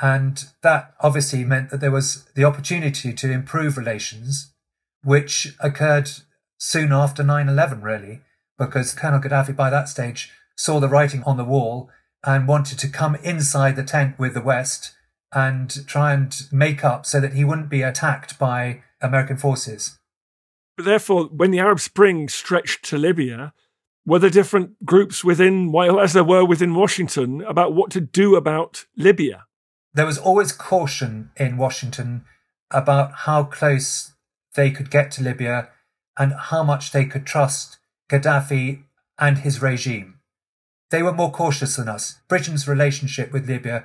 And 0.00 0.44
that 0.62 0.94
obviously 1.00 1.44
meant 1.44 1.70
that 1.70 1.80
there 1.80 1.90
was 1.90 2.24
the 2.34 2.44
opportunity 2.44 3.12
to 3.12 3.30
improve 3.30 3.76
relations, 3.76 4.52
which 5.02 5.54
occurred 5.60 6.10
soon 6.58 6.92
after 6.92 7.22
9 7.22 7.48
11, 7.48 7.82
really, 7.82 8.20
because 8.58 8.94
Colonel 8.94 9.20
Gaddafi 9.20 9.54
by 9.54 9.70
that 9.70 9.88
stage 9.88 10.30
saw 10.56 10.78
the 10.78 10.88
writing 10.88 11.22
on 11.24 11.36
the 11.36 11.44
wall 11.44 11.90
and 12.24 12.46
wanted 12.46 12.78
to 12.78 12.88
come 12.88 13.16
inside 13.16 13.74
the 13.74 13.82
tent 13.82 14.18
with 14.18 14.34
the 14.34 14.40
West 14.40 14.92
and 15.32 15.86
try 15.86 16.12
and 16.12 16.46
make 16.52 16.84
up 16.84 17.06
so 17.06 17.20
that 17.20 17.32
he 17.32 17.44
wouldn't 17.44 17.70
be 17.70 17.82
attacked 17.82 18.38
by 18.38 18.82
American 19.00 19.36
forces. 19.36 19.98
But 20.76 20.84
therefore, 20.84 21.24
when 21.26 21.50
the 21.50 21.58
Arab 21.58 21.80
Spring 21.80 22.28
stretched 22.28 22.84
to 22.86 22.98
Libya, 22.98 23.52
were 24.04 24.18
there 24.18 24.30
different 24.30 24.84
groups 24.84 25.24
within 25.24 25.74
as 26.00 26.12
there 26.12 26.24
were 26.24 26.44
within 26.44 26.74
Washington, 26.74 27.42
about 27.42 27.72
what 27.72 27.90
to 27.92 28.00
do 28.00 28.36
about 28.36 28.86
Libya? 28.96 29.46
There 29.94 30.06
was 30.06 30.18
always 30.18 30.52
caution 30.52 31.30
in 31.36 31.56
Washington 31.56 32.24
about 32.70 33.12
how 33.12 33.44
close 33.44 34.12
they 34.54 34.70
could 34.70 34.90
get 34.90 35.10
to 35.12 35.22
Libya 35.22 35.68
and 36.18 36.32
how 36.32 36.62
much 36.62 36.92
they 36.92 37.04
could 37.04 37.26
trust 37.26 37.78
Gaddafi 38.10 38.84
and 39.18 39.38
his 39.38 39.62
regime. 39.62 40.18
They 40.90 41.02
were 41.02 41.12
more 41.12 41.30
cautious 41.30 41.76
than 41.76 41.88
us. 41.88 42.18
Britain's 42.28 42.68
relationship 42.68 43.32
with 43.32 43.48
Libya, 43.48 43.84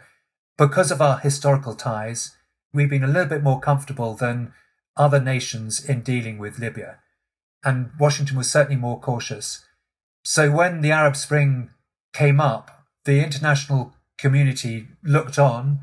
because 0.57 0.91
of 0.91 1.01
our 1.01 1.19
historical 1.19 1.75
ties, 1.75 2.35
we've 2.73 2.89
been 2.89 3.03
a 3.03 3.07
little 3.07 3.29
bit 3.29 3.43
more 3.43 3.59
comfortable 3.59 4.13
than 4.15 4.53
other 4.95 5.19
nations 5.19 5.83
in 5.83 6.01
dealing 6.01 6.37
with 6.37 6.59
Libya. 6.59 6.99
And 7.63 7.91
Washington 7.99 8.37
was 8.37 8.49
certainly 8.49 8.79
more 8.79 8.99
cautious. 8.99 9.65
So 10.23 10.51
when 10.51 10.81
the 10.81 10.91
Arab 10.91 11.15
Spring 11.15 11.69
came 12.13 12.39
up, 12.39 12.85
the 13.05 13.23
international 13.23 13.93
community 14.17 14.87
looked 15.03 15.37
on, 15.37 15.79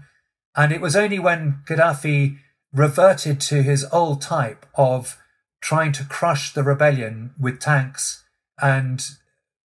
and 0.56 0.72
it 0.72 0.80
was 0.80 0.96
only 0.96 1.18
when 1.18 1.62
Gaddafi 1.66 2.38
reverted 2.72 3.40
to 3.40 3.62
his 3.62 3.86
old 3.92 4.20
type 4.20 4.66
of 4.74 5.18
trying 5.60 5.92
to 5.92 6.04
crush 6.04 6.52
the 6.52 6.62
rebellion 6.62 7.32
with 7.38 7.60
tanks 7.60 8.24
and 8.60 9.06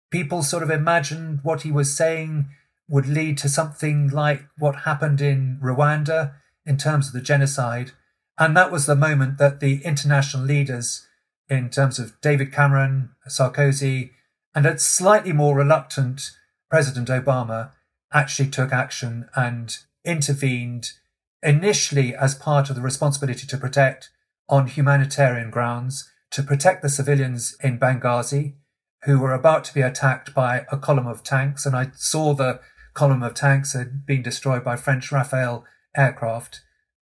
people 0.09 0.41
sort 0.41 0.63
of 0.63 0.69
imagined 0.69 1.39
what 1.43 1.61
he 1.61 1.71
was 1.71 1.95
saying 1.95 2.47
would 2.89 3.07
lead 3.07 3.37
to 3.39 3.49
something 3.49 4.09
like 4.09 4.45
what 4.57 4.81
happened 4.81 5.21
in 5.21 5.59
Rwanda 5.61 6.33
in 6.65 6.77
terms 6.77 7.07
of 7.07 7.13
the 7.13 7.21
genocide. 7.21 7.91
And 8.37 8.55
that 8.57 8.71
was 8.71 8.85
the 8.85 8.95
moment 8.95 9.37
that 9.37 9.59
the 9.59 9.83
international 9.83 10.43
leaders, 10.43 11.07
in 11.49 11.69
terms 11.69 11.99
of 11.99 12.19
David 12.21 12.51
Cameron, 12.51 13.09
Sarkozy, 13.27 14.11
and 14.55 14.65
a 14.65 14.77
slightly 14.77 15.33
more 15.33 15.55
reluctant 15.55 16.31
President 16.69 17.09
Obama, 17.09 17.71
actually 18.11 18.49
took 18.49 18.71
action 18.71 19.27
and 19.35 19.77
intervened 20.05 20.91
initially 21.41 22.15
as 22.15 22.35
part 22.35 22.69
of 22.69 22.75
the 22.75 22.81
responsibility 22.81 23.45
to 23.47 23.57
protect 23.57 24.09
on 24.49 24.67
humanitarian 24.67 25.49
grounds, 25.49 26.09
to 26.31 26.43
protect 26.43 26.81
the 26.81 26.89
civilians 26.89 27.55
in 27.61 27.79
Benghazi, 27.79 28.55
who 29.03 29.19
were 29.19 29.33
about 29.33 29.63
to 29.65 29.73
be 29.73 29.81
attacked 29.81 30.33
by 30.33 30.65
a 30.71 30.77
column 30.77 31.07
of 31.07 31.23
tanks. 31.23 31.65
And 31.65 31.75
I 31.75 31.91
saw 31.95 32.33
the 32.33 32.59
column 32.93 33.23
of 33.23 33.33
tanks 33.33 33.73
had 33.73 34.05
been 34.05 34.21
destroyed 34.21 34.63
by 34.63 34.75
French 34.75 35.09
Rafale 35.09 35.63
aircraft. 35.95 36.61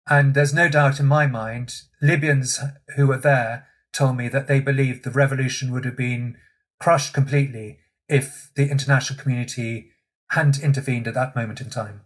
And 0.09 0.33
there's 0.33 0.53
no 0.53 0.69
doubt 0.69 0.99
in 0.99 1.05
my 1.05 1.27
mind, 1.27 1.81
Libyans 2.01 2.59
who 2.95 3.07
were 3.07 3.17
there 3.17 3.67
told 3.93 4.17
me 4.17 4.27
that 4.27 4.47
they 4.47 4.59
believed 4.59 5.03
the 5.03 5.11
revolution 5.11 5.71
would 5.71 5.85
have 5.85 5.95
been 5.95 6.37
crushed 6.79 7.13
completely 7.13 7.79
if 8.09 8.51
the 8.55 8.69
international 8.69 9.19
community 9.19 9.91
hadn't 10.31 10.61
intervened 10.61 11.07
at 11.07 11.13
that 11.13 11.35
moment 11.35 11.61
in 11.61 11.69
time. 11.69 12.01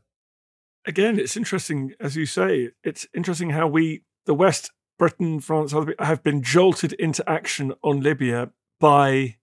Again, 0.85 1.19
it's 1.19 1.35
interesting, 1.35 1.93
as 1.99 2.15
you 2.15 2.25
say, 2.25 2.69
it's 2.83 3.07
interesting 3.13 3.49
how 3.51 3.67
we, 3.67 4.03
the 4.25 4.33
West, 4.33 4.71
Britain, 4.99 5.39
France, 5.39 5.73
have 5.99 6.23
been 6.23 6.41
jolted 6.41 6.93
into 6.93 7.27
action 7.29 7.73
on 7.83 8.01
Libya 8.01 8.51
by 8.79 9.37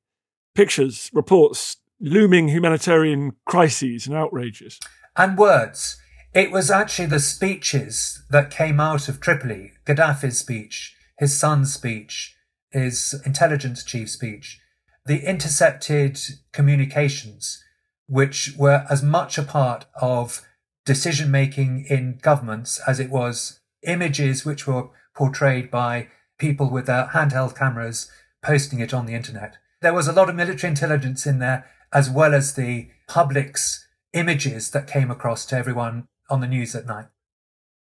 pictures, 0.54 1.10
reports, 1.12 1.76
looming 2.00 2.48
humanitarian 2.48 3.32
crises 3.46 4.06
and 4.06 4.16
outrages. 4.16 4.78
And 5.16 5.38
words. 5.38 5.96
It 6.34 6.50
was 6.50 6.70
actually 6.70 7.06
the 7.06 7.20
speeches 7.20 8.24
that 8.30 8.50
came 8.50 8.80
out 8.80 9.08
of 9.08 9.20
Tripoli 9.20 9.72
Gaddafi's 9.86 10.38
speech, 10.38 10.96
his 11.18 11.38
son's 11.38 11.72
speech, 11.72 12.36
his 12.70 13.20
intelligence 13.24 13.84
chief 13.84 14.10
speech, 14.10 14.60
the 15.06 15.20
intercepted 15.20 16.18
communications, 16.52 17.62
which 18.08 18.54
were 18.58 18.84
as 18.90 19.02
much 19.02 19.38
a 19.38 19.44
part 19.44 19.86
of 20.00 20.42
decision 20.84 21.30
making 21.30 21.86
in 21.88 22.18
governments 22.20 22.80
as 22.86 22.98
it 22.98 23.10
was 23.10 23.60
images 23.86 24.44
which 24.44 24.66
were 24.66 24.88
portrayed 25.14 25.70
by 25.70 26.08
people 26.38 26.68
with 26.68 26.86
their 26.86 27.06
handheld 27.12 27.56
cameras 27.56 28.10
posting 28.42 28.80
it 28.80 28.92
on 28.92 29.06
the 29.06 29.14
internet. 29.14 29.56
There 29.80 29.94
was 29.94 30.08
a 30.08 30.12
lot 30.12 30.28
of 30.28 30.34
military 30.34 30.70
intelligence 30.70 31.26
in 31.26 31.38
there, 31.38 31.66
as 31.94 32.10
well 32.10 32.34
as 32.34 32.54
the 32.54 32.88
public's 33.08 33.86
images 34.12 34.70
that 34.72 34.88
came 34.88 35.10
across 35.10 35.46
to 35.46 35.56
everyone 35.56 36.08
on 36.28 36.40
the 36.40 36.46
news 36.46 36.74
at 36.74 36.86
night. 36.86 37.06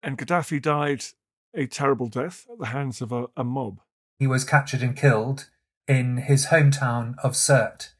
And 0.02 0.18
Gaddafi 0.18 0.60
died 0.60 1.04
a 1.54 1.66
terrible 1.66 2.08
death 2.08 2.46
at 2.50 2.58
the 2.58 2.66
hands 2.66 3.00
of 3.00 3.12
a, 3.12 3.26
a 3.36 3.44
mob. 3.44 3.80
He 4.18 4.26
was 4.26 4.44
captured 4.44 4.82
and 4.82 4.96
killed 4.96 5.48
in 5.86 6.18
his 6.18 6.46
hometown 6.46 7.14
of 7.22 7.32
Sirte. 7.32 7.90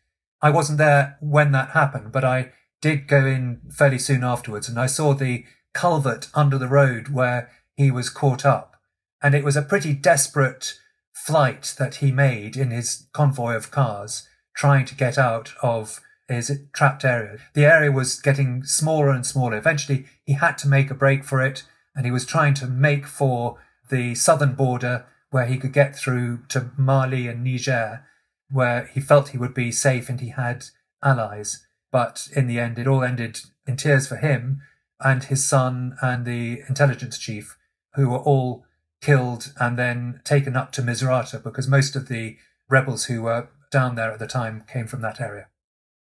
I 0.42 0.50
wasn't 0.50 0.78
there 0.78 1.16
when 1.20 1.52
that 1.52 1.70
happened, 1.70 2.12
but 2.12 2.24
I 2.24 2.52
did 2.80 3.08
go 3.08 3.26
in 3.26 3.60
fairly 3.70 3.98
soon 3.98 4.24
afterwards 4.24 4.68
and 4.68 4.78
I 4.78 4.86
saw 4.86 5.12
the 5.12 5.44
culvert 5.74 6.28
under 6.34 6.58
the 6.58 6.68
road 6.68 7.08
where 7.08 7.50
he 7.76 7.90
was 7.90 8.10
caught 8.10 8.44
up. 8.44 8.76
And 9.22 9.34
it 9.34 9.44
was 9.44 9.56
a 9.56 9.62
pretty 9.62 9.92
desperate 9.92 10.74
flight 11.12 11.74
that 11.78 11.96
he 11.96 12.10
made 12.10 12.56
in 12.56 12.70
his 12.70 13.06
convoy 13.12 13.54
of 13.54 13.70
cars 13.70 14.26
trying 14.54 14.84
to 14.86 14.94
get 14.94 15.18
out 15.18 15.52
of 15.62 16.00
his 16.28 16.60
trapped 16.72 17.04
area. 17.04 17.38
The 17.54 17.64
area 17.64 17.90
was 17.90 18.20
getting 18.20 18.64
smaller 18.64 19.10
and 19.10 19.26
smaller. 19.26 19.56
Eventually, 19.56 20.06
he 20.24 20.34
had 20.34 20.56
to 20.58 20.68
make 20.68 20.90
a 20.90 20.94
break 20.94 21.24
for 21.24 21.40
it 21.40 21.64
and 21.94 22.04
he 22.04 22.12
was 22.12 22.24
trying 22.24 22.54
to 22.54 22.66
make 22.66 23.06
for 23.06 23.58
the 23.90 24.14
southern 24.14 24.54
border 24.54 25.06
where 25.30 25.46
he 25.46 25.58
could 25.58 25.72
get 25.72 25.96
through 25.96 26.40
to 26.48 26.70
Mali 26.76 27.26
and 27.26 27.44
Niger, 27.44 28.04
where 28.50 28.86
he 28.92 29.00
felt 29.00 29.28
he 29.28 29.38
would 29.38 29.54
be 29.54 29.72
safe 29.72 30.08
and 30.08 30.20
he 30.20 30.30
had 30.30 30.66
allies. 31.02 31.66
But 31.92 32.28
in 32.34 32.46
the 32.46 32.58
end, 32.58 32.78
it 32.78 32.86
all 32.86 33.02
ended 33.02 33.40
in 33.66 33.76
tears 33.76 34.06
for 34.06 34.16
him 34.16 34.62
and 35.00 35.24
his 35.24 35.48
son 35.48 35.96
and 36.02 36.24
the 36.24 36.62
intelligence 36.68 37.18
chief, 37.18 37.56
who 37.94 38.10
were 38.10 38.18
all 38.18 38.64
killed 39.00 39.52
and 39.58 39.78
then 39.78 40.20
taken 40.24 40.56
up 40.56 40.72
to 40.72 40.82
Misrata 40.82 41.42
because 41.42 41.66
most 41.66 41.96
of 41.96 42.08
the 42.08 42.36
rebels 42.68 43.06
who 43.06 43.22
were 43.22 43.48
down 43.70 43.94
there 43.94 44.12
at 44.12 44.18
the 44.18 44.26
time 44.26 44.64
came 44.70 44.86
from 44.86 45.00
that 45.02 45.20
area. 45.20 45.48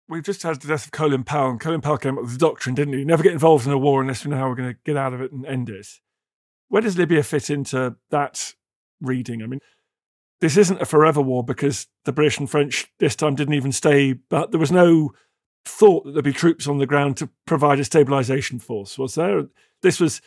We've 0.08 0.23
just 0.23 0.43
had 0.43 0.62
the 0.62 0.67
death 0.67 0.86
of 0.86 0.91
Colin 0.91 1.23
Powell, 1.23 1.51
and 1.51 1.60
Colin 1.60 1.82
Powell 1.82 1.97
came 1.97 2.17
up 2.17 2.23
with 2.23 2.34
the 2.34 2.38
doctrine, 2.39 2.75
didn't 2.75 2.93
he? 2.93 3.04
Never 3.04 3.23
get 3.23 3.34
involved 3.34 3.65
in 3.65 3.73
a 3.73 3.78
war 3.78 4.01
unless 4.01 4.23
we 4.23 4.30
know 4.30 4.38
how 4.38 4.47
we're 4.47 4.56
going 4.56 4.73
to 4.73 4.80
get 4.86 4.97
out 4.97 5.13
of 5.13 5.21
it 5.21 5.32
and 5.32 5.45
end 5.45 5.69
it. 5.69 5.88
Where 6.67 6.82
does 6.82 6.97
Libya 6.97 7.23
fit 7.23 7.49
into 7.49 7.95
that 8.12 8.54
reading? 9.01 9.41
I 9.41 9.47
mean, 9.47 9.62
this 10.41 10.58
isn't 10.58 10.82
a 10.82 10.86
forever 10.86 11.21
war 11.21 11.43
because 11.43 11.88
the 12.04 12.12
British 12.12 12.38
and 12.38 12.49
French 12.49 12.91
this 12.99 13.15
time 13.15 13.36
didn't 13.36 13.56
even 13.56 13.71
stay, 13.71 14.13
but 14.13 14.51
there 14.51 14.60
was 14.60 14.71
no 14.71 15.12
thought 15.63 16.06
that 16.06 16.12
there'd 16.12 16.25
be 16.25 16.34
troops 16.34 16.67
on 16.67 16.78
the 16.78 16.86
ground 16.86 17.17
to 17.17 17.30
provide 17.47 17.80
a 17.80 17.84
stabilization 17.84 18.60
force, 18.60 18.97
was 18.99 19.15
there? 19.15 19.45
This 19.82 19.99
was 19.99 20.21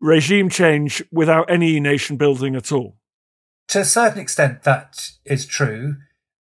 regime 0.00 0.50
change 0.50 1.02
without 1.10 1.50
any 1.50 1.80
nation 1.80 2.16
building 2.16 2.54
at 2.54 2.70
all. 2.70 2.98
To 3.68 3.80
a 3.80 3.84
certain 3.84 4.20
extent, 4.20 4.62
that 4.64 5.10
is 5.24 5.46
true. 5.46 5.96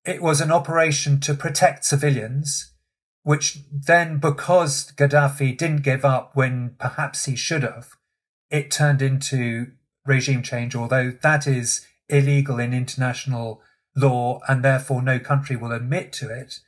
It 0.04 0.22
was 0.22 0.40
an 0.40 0.50
operation 0.50 1.20
to 1.20 1.34
protect 1.34 1.84
civilians, 1.84 2.72
which 3.22 3.58
then, 3.70 4.18
because 4.18 4.92
Gaddafi 4.92 5.56
didn't 5.56 5.82
give 5.82 6.04
up 6.04 6.34
when 6.34 6.74
perhaps 6.78 7.26
he 7.26 7.36
should 7.36 7.62
have, 7.62 7.90
it 8.50 8.70
turned 8.70 9.02
into 9.02 9.72
regime 10.06 10.42
change, 10.42 10.74
although 10.74 11.12
that 11.22 11.46
is 11.46 11.86
illegal 12.08 12.58
in 12.58 12.72
international 12.72 13.62
law 13.94 14.40
and 14.48 14.64
therefore 14.64 15.02
no 15.02 15.18
country 15.18 15.56
will 15.56 15.72
admit 15.72 16.12
to 16.14 16.30
it. 16.30 16.60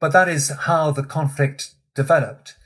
But 0.00 0.12
that 0.12 0.28
is 0.28 0.50
how 0.50 0.90
the 0.90 1.02
conflict 1.02 1.74
developed. 1.94 2.56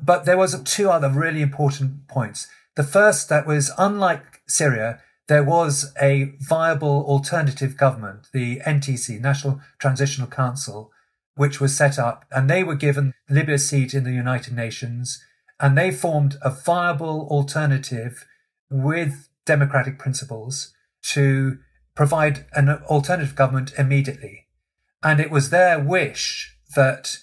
But 0.00 0.24
there 0.24 0.36
was 0.36 0.60
two 0.64 0.90
other 0.90 1.08
really 1.08 1.40
important 1.40 2.08
points. 2.08 2.48
The 2.76 2.82
first 2.82 3.28
that 3.28 3.46
was 3.46 3.72
unlike 3.78 4.42
Syria, 4.46 5.00
there 5.26 5.44
was 5.44 5.92
a 6.00 6.34
viable 6.38 7.04
alternative 7.06 7.76
government, 7.76 8.28
the 8.32 8.60
NTC, 8.60 9.20
National 9.20 9.60
Transitional 9.78 10.28
Council, 10.28 10.90
which 11.36 11.60
was 11.60 11.76
set 11.76 11.98
up 11.98 12.24
and 12.30 12.48
they 12.48 12.62
were 12.62 12.74
given 12.74 13.14
Libya's 13.28 13.68
seat 13.68 13.94
in 13.94 14.04
the 14.04 14.12
United 14.12 14.54
Nations 14.54 15.22
and 15.58 15.76
they 15.76 15.90
formed 15.90 16.36
a 16.42 16.50
viable 16.50 17.26
alternative 17.30 18.26
with 18.70 19.28
democratic 19.46 19.98
principles 19.98 20.72
to 21.02 21.58
provide 21.94 22.46
an 22.52 22.68
alternative 22.68 23.34
government 23.34 23.72
immediately. 23.78 24.46
And 25.02 25.20
it 25.20 25.30
was 25.30 25.50
their 25.50 25.78
wish 25.80 26.56
that 26.74 27.18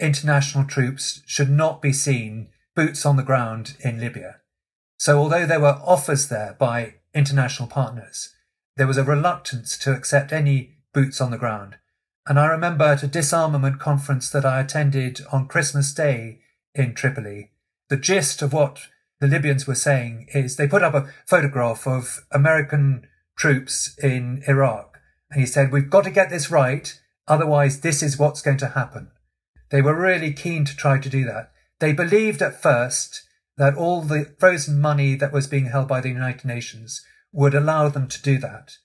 international 0.00 0.64
troops 0.64 1.22
should 1.26 1.50
not 1.50 1.82
be 1.82 1.92
seen 1.92 2.48
boots 2.74 3.06
on 3.06 3.16
the 3.16 3.22
ground 3.22 3.76
in 3.80 4.00
Libya. 4.00 4.36
So 4.98 5.18
although 5.18 5.46
there 5.46 5.60
were 5.60 5.80
offers 5.84 6.28
there 6.28 6.56
by 6.58 6.94
international 7.14 7.68
partners, 7.68 8.34
there 8.76 8.86
was 8.86 8.98
a 8.98 9.04
reluctance 9.04 9.78
to 9.78 9.92
accept 9.92 10.32
any 10.32 10.78
boots 10.92 11.20
on 11.20 11.30
the 11.30 11.38
ground. 11.38 11.76
And 12.26 12.38
I 12.38 12.46
remember 12.46 12.84
at 12.84 13.02
a 13.02 13.08
disarmament 13.08 13.78
conference 13.78 14.30
that 14.30 14.44
I 14.44 14.60
attended 14.60 15.20
on 15.30 15.46
Christmas 15.46 15.92
Day 15.92 16.40
in 16.74 16.94
Tripoli, 16.94 17.50
the 17.88 17.96
gist 17.96 18.40
of 18.42 18.52
what 18.52 18.88
the 19.20 19.28
Libyans 19.28 19.66
were 19.66 19.74
saying 19.74 20.26
is 20.34 20.56
they 20.56 20.66
put 20.66 20.82
up 20.82 20.94
a 20.94 21.08
photograph 21.26 21.86
of 21.86 22.24
American 22.30 23.06
troops 23.36 23.96
in 24.02 24.42
Iraq. 24.48 24.98
And 25.30 25.40
he 25.40 25.46
said, 25.46 25.70
We've 25.70 25.90
got 25.90 26.04
to 26.04 26.10
get 26.10 26.30
this 26.30 26.50
right. 26.50 26.98
Otherwise, 27.26 27.80
this 27.80 28.02
is 28.02 28.18
what's 28.18 28.42
going 28.42 28.58
to 28.58 28.68
happen. 28.68 29.10
They 29.70 29.82
were 29.82 29.98
really 29.98 30.32
keen 30.32 30.64
to 30.64 30.76
try 30.76 30.98
to 30.98 31.08
do 31.08 31.24
that. 31.24 31.52
They 31.80 31.92
believed 31.92 32.42
at 32.42 32.60
first 32.60 33.22
that 33.56 33.76
all 33.76 34.02
the 34.02 34.34
frozen 34.38 34.80
money 34.80 35.14
that 35.14 35.32
was 35.32 35.46
being 35.46 35.66
held 35.66 35.88
by 35.88 36.00
the 36.00 36.08
United 36.08 36.44
Nations 36.44 37.04
would 37.32 37.54
allow 37.54 37.88
them 37.88 38.08
to 38.08 38.22
do 38.22 38.38
that. 38.38 38.76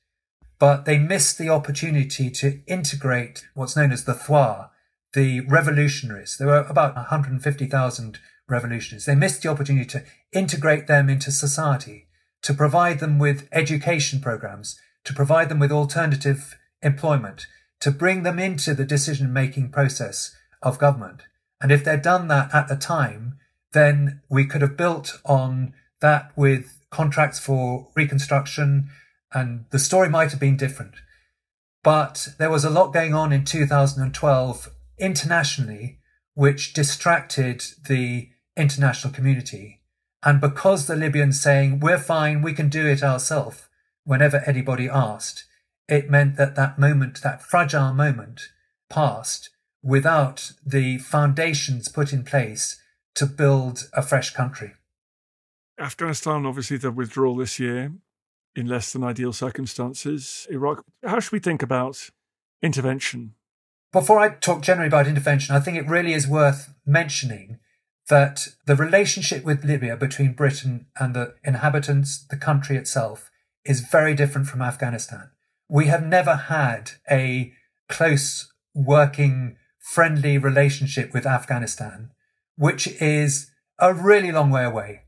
But 0.60 0.86
they 0.86 0.98
missed 0.98 1.38
the 1.38 1.50
opportunity 1.50 2.30
to 2.32 2.62
integrate 2.68 3.48
what's 3.54 3.76
known 3.76 3.92
as 3.92 4.04
the 4.04 4.14
Thwa, 4.14 4.70
the 5.14 5.42
revolutionaries. 5.42 6.38
There 6.38 6.48
were 6.48 6.66
about 6.70 6.96
150,000 6.96 8.20
revolutionaries. 8.48 9.06
They 9.06 9.16
missed 9.16 9.42
the 9.42 9.50
opportunity 9.50 9.86
to 9.86 10.04
integrate 10.34 10.88
them 10.88 11.10
into 11.10 11.32
society, 11.32 12.08
to 12.44 12.54
provide 12.54 13.00
them 13.00 13.20
with 13.20 13.48
education 13.52 14.20
programs, 14.20 14.80
to 15.06 15.14
provide 15.14 15.50
them 15.50 15.60
with 15.60 15.72
alternative 15.72 16.58
employment, 16.82 17.48
to 17.80 17.92
bring 17.92 18.24
them 18.24 18.40
into 18.40 18.74
the 18.74 18.86
decision 18.86 19.32
making 19.32 19.72
process 19.72 20.36
of 20.62 20.80
government. 20.80 21.24
And 21.62 21.72
if 21.72 21.84
they'd 21.84 22.02
done 22.02 22.28
that 22.28 22.54
at 22.54 22.68
the 22.68 22.76
time, 22.76 23.38
then 23.74 24.22
we 24.30 24.46
could 24.46 24.62
have 24.62 24.78
built 24.78 25.20
on 25.26 25.74
that 26.02 26.32
with 26.36 26.80
contracts 26.90 27.40
for 27.40 27.90
reconstruction 27.96 28.90
and 29.32 29.66
the 29.70 29.80
story 29.80 30.10
might 30.10 30.32
have 30.32 30.40
been 30.40 30.58
different. 30.58 30.96
But 31.84 32.30
there 32.38 32.50
was 32.50 32.66
a 32.66 32.70
lot 32.70 32.94
going 32.94 33.14
on 33.14 33.32
in 33.32 33.46
2012 33.46 34.70
internationally, 34.98 36.00
which 36.34 36.74
distracted 36.74 37.64
the 37.88 38.30
international 38.58 39.14
community. 39.14 39.82
And 40.24 40.42
because 40.42 40.88
the 40.88 40.96
Libyans 40.96 41.40
saying, 41.40 41.80
we're 41.80 41.98
fine, 41.98 42.42
we 42.42 42.54
can 42.54 42.70
do 42.70 42.86
it 42.86 43.04
ourselves, 43.04 43.70
whenever 44.04 44.44
anybody 44.46 44.90
asked, 44.90 45.46
it 45.88 46.10
meant 46.10 46.36
that 46.36 46.56
that 46.56 46.78
moment, 46.78 47.22
that 47.22 47.42
fragile 47.42 47.94
moment, 47.94 48.50
passed 48.90 49.50
without 49.82 50.52
the 50.66 50.98
foundations 50.98 51.88
put 51.88 52.12
in 52.12 52.24
place 52.24 52.82
to 53.20 53.26
build 53.26 53.90
a 53.94 54.02
fresh 54.02 54.32
country. 54.32 54.72
Afghanistan, 55.78 56.46
obviously, 56.46 56.78
the 56.78 56.92
withdrawal 56.92 57.36
this 57.36 57.60
year 57.60 57.92
in 58.56 58.66
less 58.66 58.94
than 58.94 59.04
ideal 59.04 59.34
circumstances. 59.34 60.48
Iraq, 60.50 60.86
how 61.06 61.20
should 61.20 61.34
we 61.34 61.40
think 61.40 61.62
about 61.62 62.10
intervention 62.62 63.34
Before 63.92 64.20
I 64.20 64.30
talk 64.30 64.62
generally 64.62 64.88
about 64.88 65.08
intervention, 65.08 65.56
I 65.56 65.60
think 65.60 65.78
it 65.78 65.88
really 65.88 66.14
is 66.14 66.28
worth 66.28 66.74
mentioning 66.86 67.60
that 68.08 68.48
the 68.66 68.76
relationship 68.76 69.44
with 69.44 69.66
Libya 69.66 69.98
between 69.98 70.34
Britain 70.34 70.88
and 71.00 71.14
the 71.14 71.36
inhabitants, 71.44 72.26
the 72.30 72.38
country 72.38 72.78
itself, 72.78 73.30
is 73.66 73.82
very 73.82 74.16
different 74.16 74.48
from 74.48 74.62
Afghanistan. 74.62 75.32
We 75.70 75.88
have 75.88 76.06
never 76.06 76.36
had 76.36 76.92
a 77.12 77.54
close, 77.88 78.52
working, 78.74 79.58
friendly 79.80 80.38
relationship 80.38 81.14
with 81.14 81.26
Afghanistan, 81.26 82.12
which 82.60 82.88
is 83.02 83.50
a 83.80 83.94
really 83.94 84.34
long 84.34 84.52
way 84.52 84.66
away 84.66 85.04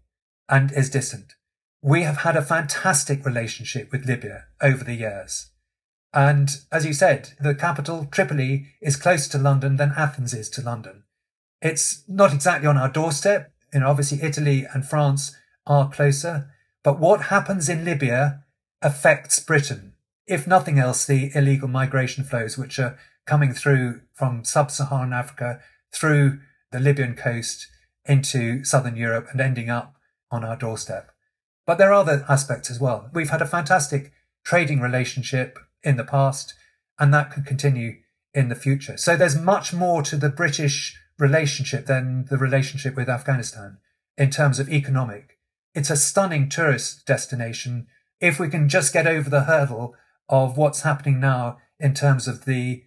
and 0.48 0.72
is 0.72 0.90
distant. 0.90 1.36
We 1.82 2.04
have 2.04 2.20
had 2.20 2.38
a 2.38 2.42
fantastic 2.42 3.26
relationship 3.26 3.92
with 3.92 4.06
Libya 4.06 4.46
over 4.62 4.86
the 4.86 4.96
years. 4.96 5.52
And 6.14 6.50
as 6.72 6.86
you 6.86 6.94
said, 6.94 7.34
the 7.42 7.54
capital, 7.54 8.08
Tripoli, 8.10 8.68
is 8.82 8.96
closer 8.96 9.30
to 9.32 9.38
London 9.38 9.76
than 9.76 9.94
Athens 9.98 10.34
is 10.34 10.50
to 10.52 10.62
London. 10.62 11.04
It's 11.62 12.04
not 12.08 12.34
exactly 12.34 12.68
on 12.68 12.78
our 12.78 12.88
doorstep. 12.88 13.52
You 13.74 13.82
know, 13.82 13.90
obviously 13.90 14.22
Italy 14.22 14.66
and 14.74 14.88
France 14.88 15.36
are 15.68 15.90
closer, 15.90 16.50
but 16.84 17.00
what 17.00 17.24
happens 17.24 17.68
in 17.68 17.84
Libya 17.84 18.46
affects 18.82 19.42
Britain. 19.42 19.92
If 20.26 20.48
nothing 20.48 20.80
else, 20.80 21.06
the 21.06 21.32
illegal 21.36 21.68
migration 21.68 22.24
flows, 22.24 22.58
which 22.58 22.80
are 22.80 22.98
coming 23.26 23.52
through 23.52 24.02
from 24.14 24.46
sub-Saharan 24.46 25.12
Africa 25.12 25.60
through 25.94 26.40
the 26.72 26.80
Libyan 26.80 27.16
coast 27.16 27.68
into 28.06 28.64
southern 28.64 28.96
Europe 28.96 29.28
and 29.32 29.40
ending 29.40 29.70
up 29.70 29.96
on 30.32 30.44
our 30.44 30.56
doorstep. 30.56 31.12
But 31.66 31.78
there 31.78 31.90
are 31.90 31.94
other 31.94 32.26
aspects 32.28 32.72
as 32.72 32.80
well. 32.80 33.10
We've 33.14 33.30
had 33.30 33.42
a 33.42 33.48
fantastic 33.48 34.12
trading 34.44 34.82
relationship 34.82 35.60
in 35.84 35.98
the 35.98 36.04
past, 36.04 36.54
and 37.00 37.14
that 37.14 37.32
could 37.32 37.46
continue 37.46 37.98
in 38.34 38.50
the 38.50 38.56
future. 38.56 38.98
So 38.98 39.16
there's 39.16 39.40
much 39.40 39.74
more 39.74 40.02
to 40.04 40.18
the 40.18 40.30
British 40.30 40.98
relationship 41.20 41.86
than 41.86 42.26
the 42.30 42.38
relationship 42.38 42.96
with 42.96 43.10
Afghanistan 43.10 43.78
in 44.18 44.30
terms 44.32 44.60
of 44.60 44.70
economic. 44.70 45.38
It's 45.76 45.90
a 45.90 45.96
stunning 45.96 46.50
tourist 46.50 47.06
destination 47.06 47.88
if 48.20 48.40
we 48.40 48.50
can 48.50 48.70
just 48.70 48.94
get 48.94 49.08
over 49.08 49.30
the 49.30 49.44
hurdle 49.44 49.96
of 50.30 50.58
what's 50.58 50.82
happening 50.82 51.20
now 51.20 51.58
in 51.80 51.94
terms 51.94 52.28
of 52.28 52.46
the 52.46 52.84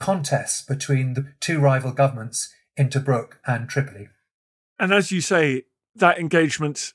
contest 0.00 0.68
between 0.68 1.14
the 1.14 1.32
two 1.40 1.58
rival 1.58 1.92
governments 1.92 2.52
in 2.78 2.88
Tobruk 2.88 3.32
and 3.46 3.68
Tripoli. 3.68 4.08
And 4.78 4.92
as 4.92 5.12
you 5.12 5.20
say, 5.20 5.64
that 5.96 6.18
engagement 6.18 6.94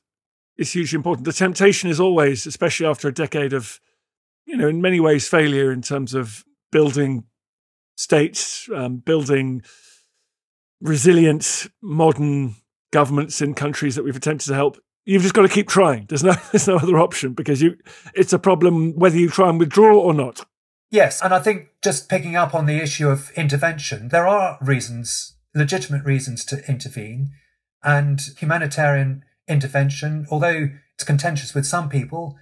is 0.57 0.71
hugely 0.71 0.95
important. 0.95 1.25
The 1.25 1.33
temptation 1.33 1.89
is 1.89 1.99
always, 1.99 2.47
especially 2.47 2.85
after 2.85 3.07
a 3.07 3.13
decade 3.13 3.53
of 3.53 3.79
you 4.45 4.57
know, 4.57 4.67
in 4.67 4.81
many 4.81 4.99
ways, 4.99 5.27
failure 5.27 5.71
in 5.71 5.81
terms 5.81 6.13
of 6.13 6.43
building 6.71 7.25
states, 7.95 8.69
um, 8.75 8.97
building 8.97 9.63
resilient, 10.81 11.67
modern 11.81 12.55
governments 12.91 13.41
in 13.41 13.53
countries 13.53 13.95
that 13.95 14.03
we've 14.03 14.15
attempted 14.15 14.47
to 14.47 14.55
help. 14.55 14.77
You've 15.05 15.21
just 15.21 15.33
got 15.33 15.43
to 15.43 15.49
keep 15.49 15.67
trying. 15.67 16.05
There's 16.07 16.23
no, 16.23 16.33
there's 16.51 16.67
no 16.67 16.77
other 16.77 16.99
option 16.99 17.33
because 17.33 17.61
you, 17.61 17.77
it's 18.13 18.33
a 18.33 18.39
problem 18.39 18.93
whether 18.93 19.17
you 19.17 19.29
try 19.29 19.49
and 19.49 19.59
withdraw 19.59 19.97
or 19.97 20.13
not. 20.13 20.45
Yes, 20.89 21.21
and 21.23 21.33
I 21.33 21.39
think 21.39 21.69
just 21.83 22.07
picking 22.07 22.35
up 22.35 22.53
on 22.53 22.67
the 22.67 22.77
issue 22.77 23.09
of 23.09 23.31
intervention, 23.31 24.09
there 24.09 24.27
are 24.27 24.59
reasons, 24.61 25.32
legitimate 25.55 26.03
reasons 26.05 26.45
to 26.45 26.65
intervene, 26.67 27.31
and 27.83 28.21
humanitarian 28.37 29.23
intervention, 29.47 30.25
although 30.31 30.69
it's 30.95 31.03
contentious 31.03 31.53
with 31.53 31.65
some 31.65 31.89
people, 31.89 32.37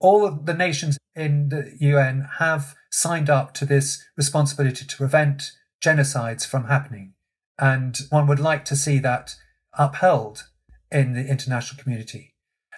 all 0.00 0.26
of 0.26 0.46
the 0.46 0.54
nations 0.54 0.98
in 1.14 1.48
the 1.48 1.72
UN 1.80 2.28
have 2.38 2.74
signed 2.90 3.30
up 3.30 3.54
to 3.54 3.64
this 3.64 4.04
responsibility 4.16 4.84
to 4.84 4.96
prevent 4.96 5.52
genocides 5.84 6.46
from 6.46 6.64
happening. 6.64 7.14
And 7.58 7.98
one 8.10 8.26
would 8.26 8.40
like 8.40 8.64
to 8.66 8.76
see 8.76 8.98
that 8.98 9.34
upheld 9.78 10.48
in 10.90 11.14
the 11.14 11.26
international 11.26 11.82
community. 11.82 12.34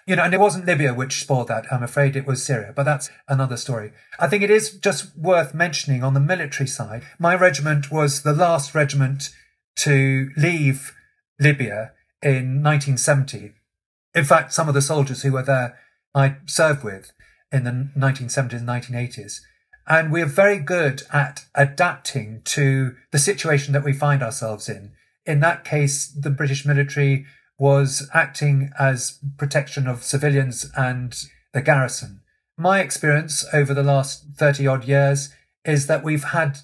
You 0.06 0.16
know, 0.16 0.22
and 0.22 0.32
it 0.32 0.40
wasn't 0.40 0.64
Libya 0.66 0.94
which 0.94 1.20
spoiled 1.20 1.48
that. 1.48 1.70
I'm 1.70 1.82
afraid 1.82 2.16
it 2.16 2.26
was 2.26 2.42
Syria, 2.42 2.72
but 2.74 2.84
that's 2.84 3.10
another 3.28 3.58
story. 3.58 3.92
I 4.18 4.26
think 4.26 4.42
it 4.42 4.50
is 4.50 4.70
just 4.78 5.14
worth 5.16 5.52
mentioning 5.52 6.02
on 6.02 6.14
the 6.14 6.20
military 6.20 6.66
side. 6.66 7.02
My 7.18 7.34
regiment 7.34 7.90
was 7.90 8.22
the 8.22 8.32
last 8.32 8.74
regiment 8.74 9.30
to 9.78 10.30
leave 10.36 10.94
Libya 11.40 11.92
in 12.22 12.62
1970. 12.62 13.52
In 14.14 14.24
fact, 14.24 14.52
some 14.52 14.68
of 14.68 14.74
the 14.74 14.82
soldiers 14.82 15.22
who 15.22 15.32
were 15.32 15.42
there 15.42 15.78
I 16.14 16.36
served 16.46 16.82
with 16.82 17.12
in 17.52 17.64
the 17.64 17.90
1970s 17.96 18.52
and 18.54 18.68
1980s. 18.68 19.40
And 19.86 20.12
we're 20.12 20.26
very 20.26 20.58
good 20.58 21.02
at 21.12 21.46
adapting 21.54 22.42
to 22.44 22.96
the 23.10 23.18
situation 23.18 23.72
that 23.72 23.84
we 23.84 23.92
find 23.92 24.22
ourselves 24.22 24.68
in. 24.68 24.92
In 25.24 25.40
that 25.40 25.64
case, 25.64 26.08
the 26.08 26.30
British 26.30 26.66
military 26.66 27.24
was 27.58 28.08
acting 28.12 28.70
as 28.78 29.18
protection 29.36 29.86
of 29.86 30.04
civilians 30.04 30.70
and 30.76 31.16
the 31.54 31.62
garrison. 31.62 32.20
My 32.56 32.80
experience 32.80 33.44
over 33.52 33.72
the 33.72 33.82
last 33.82 34.24
30 34.36 34.66
odd 34.66 34.84
years 34.84 35.30
is 35.64 35.86
that 35.86 36.04
we've 36.04 36.24
had 36.24 36.58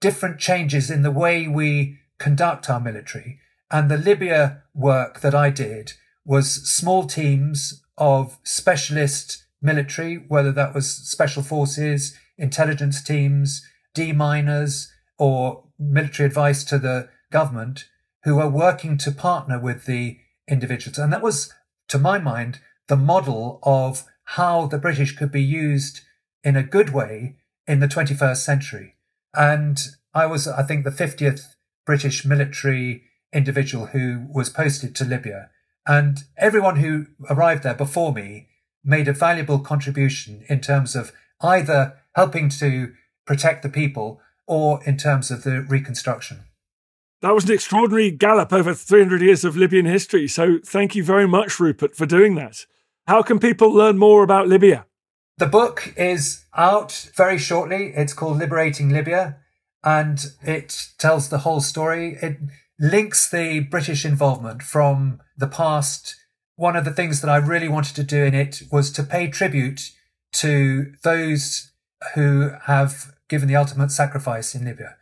different 0.00 0.38
changes 0.38 0.90
in 0.90 1.02
the 1.02 1.10
way 1.10 1.48
we 1.48 1.98
conduct 2.18 2.68
our 2.68 2.80
military. 2.80 3.40
And 3.70 3.90
the 3.90 3.98
Libya 3.98 4.62
work 4.74 5.20
that 5.20 5.34
I 5.34 5.50
did 5.50 5.92
was 6.24 6.68
small 6.68 7.06
teams 7.06 7.82
of 7.96 8.38
specialist 8.42 9.44
military, 9.60 10.16
whether 10.16 10.52
that 10.52 10.74
was 10.74 10.90
special 10.90 11.42
forces, 11.42 12.16
intelligence 12.36 13.02
teams, 13.02 13.66
deminers, 13.94 14.92
or 15.18 15.64
military 15.78 16.26
advice 16.26 16.64
to 16.64 16.78
the 16.78 17.08
government, 17.30 17.88
who 18.24 18.38
are 18.38 18.48
working 18.48 18.96
to 18.98 19.10
partner 19.10 19.58
with 19.58 19.86
the 19.86 20.18
individuals. 20.48 20.98
And 20.98 21.12
that 21.12 21.22
was, 21.22 21.52
to 21.88 21.98
my 21.98 22.18
mind, 22.18 22.60
the 22.88 22.96
model 22.96 23.58
of 23.62 24.04
how 24.24 24.66
the 24.66 24.78
British 24.78 25.16
could 25.16 25.32
be 25.32 25.42
used 25.42 26.00
in 26.44 26.56
a 26.56 26.62
good 26.62 26.90
way 26.90 27.36
in 27.66 27.80
the 27.80 27.88
21st 27.88 28.38
century. 28.38 28.94
And 29.34 29.78
I 30.14 30.26
was, 30.26 30.48
I 30.48 30.62
think, 30.62 30.84
the 30.84 30.90
50th 30.90 31.54
British 31.88 32.22
military 32.22 33.04
individual 33.32 33.86
who 33.86 34.26
was 34.30 34.50
posted 34.50 34.94
to 34.94 35.06
Libya. 35.06 35.48
And 35.86 36.18
everyone 36.36 36.76
who 36.76 37.06
arrived 37.30 37.62
there 37.62 37.72
before 37.72 38.12
me 38.12 38.48
made 38.84 39.08
a 39.08 39.14
valuable 39.14 39.58
contribution 39.60 40.44
in 40.50 40.60
terms 40.60 40.94
of 40.94 41.12
either 41.40 41.96
helping 42.14 42.50
to 42.50 42.92
protect 43.24 43.62
the 43.62 43.70
people 43.70 44.20
or 44.46 44.84
in 44.84 44.98
terms 44.98 45.30
of 45.30 45.44
the 45.44 45.62
reconstruction. 45.62 46.44
That 47.22 47.34
was 47.34 47.46
an 47.46 47.54
extraordinary 47.54 48.10
gallop 48.10 48.52
over 48.52 48.74
300 48.74 49.22
years 49.22 49.42
of 49.42 49.56
Libyan 49.56 49.86
history. 49.86 50.28
So 50.28 50.58
thank 50.62 50.94
you 50.94 51.02
very 51.02 51.26
much, 51.26 51.58
Rupert, 51.58 51.96
for 51.96 52.04
doing 52.04 52.34
that. 52.34 52.66
How 53.06 53.22
can 53.22 53.38
people 53.38 53.72
learn 53.72 53.96
more 53.96 54.22
about 54.22 54.46
Libya? 54.46 54.84
The 55.38 55.46
book 55.46 55.94
is 55.96 56.44
out 56.54 57.08
very 57.16 57.38
shortly. 57.38 57.94
It's 57.96 58.12
called 58.12 58.36
Liberating 58.36 58.90
Libya 58.90 59.38
and 59.84 60.26
it 60.42 60.88
tells 60.98 61.28
the 61.28 61.38
whole 61.38 61.60
story. 61.60 62.18
It 62.20 62.38
links 62.78 63.28
the 63.28 63.60
British 63.60 64.04
involvement 64.04 64.62
from 64.62 65.20
the 65.36 65.46
past. 65.46 66.16
One 66.56 66.76
of 66.76 66.84
the 66.84 66.92
things 66.92 67.20
that 67.20 67.30
I 67.30 67.36
really 67.36 67.68
wanted 67.68 67.96
to 67.96 68.02
do 68.02 68.24
in 68.24 68.34
it 68.34 68.62
was 68.70 68.90
to 68.92 69.02
pay 69.02 69.28
tribute 69.28 69.90
to 70.34 70.92
those 71.02 71.72
who 72.14 72.50
have 72.64 73.14
given 73.28 73.48
the 73.48 73.56
ultimate 73.56 73.90
sacrifice 73.90 74.54
in 74.54 74.64
Libya. 74.64 74.96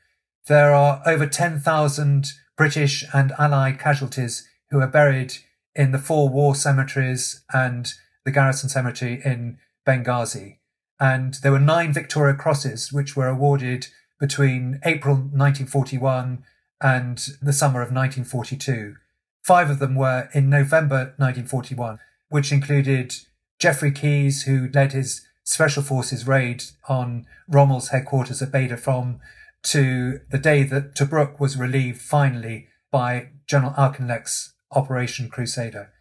There 0.46 0.74
are 0.74 1.02
over 1.06 1.26
10,000 1.26 2.32
British 2.56 3.04
and 3.12 3.32
Allied 3.38 3.78
casualties 3.78 4.48
who 4.70 4.80
are 4.80 4.86
buried 4.86 5.34
in 5.74 5.92
the 5.92 5.98
four 5.98 6.28
war 6.28 6.54
cemeteries 6.54 7.44
and 7.52 7.92
the 8.24 8.30
garrison 8.30 8.68
cemetery 8.68 9.20
in 9.24 9.58
Benghazi. 9.86 10.58
And 10.98 11.34
there 11.42 11.52
were 11.52 11.60
nine 11.60 11.92
Victoria 11.92 12.34
Crosses, 12.34 12.92
which 12.92 13.14
were 13.14 13.28
awarded 13.28 13.88
between 14.20 14.80
April 14.84 15.14
1941 15.14 16.44
and 16.80 17.18
the 17.40 17.52
summer 17.52 17.80
of 17.80 17.92
1942. 17.92 18.96
Five 19.42 19.70
of 19.70 19.78
them 19.78 19.94
were 19.94 20.28
in 20.32 20.50
November 20.50 21.14
1941, 21.18 21.98
which 22.28 22.52
included 22.52 23.14
Geoffrey 23.58 23.92
Keyes, 23.92 24.42
who 24.42 24.68
led 24.72 24.92
his 24.92 25.26
Special 25.44 25.82
Forces 25.82 26.26
raid 26.26 26.64
on 26.88 27.26
Rommel's 27.48 27.88
headquarters 27.90 28.42
at 28.42 28.50
Beta 28.50 28.76
from 28.76 29.20
to 29.62 30.20
the 30.30 30.38
day 30.38 30.64
that 30.64 30.94
Tobruk 30.94 31.38
was 31.38 31.56
relieved 31.56 32.00
finally 32.00 32.66
by 32.90 33.28
General 33.46 33.72
Auchinleck's 33.72 34.54
Operation 34.72 35.28
Crusader. 35.28 35.92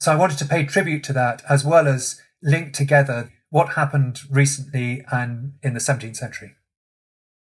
So 0.00 0.12
I 0.12 0.16
wanted 0.16 0.38
to 0.38 0.44
pay 0.44 0.64
tribute 0.64 1.02
to 1.04 1.12
that 1.14 1.42
as 1.48 1.64
well 1.64 1.88
as 1.88 2.20
link 2.42 2.72
together 2.72 3.32
what 3.50 3.70
happened 3.70 4.20
recently 4.30 5.04
and 5.12 5.54
in 5.62 5.74
the 5.74 5.80
17th 5.80 6.16
century. 6.16 6.54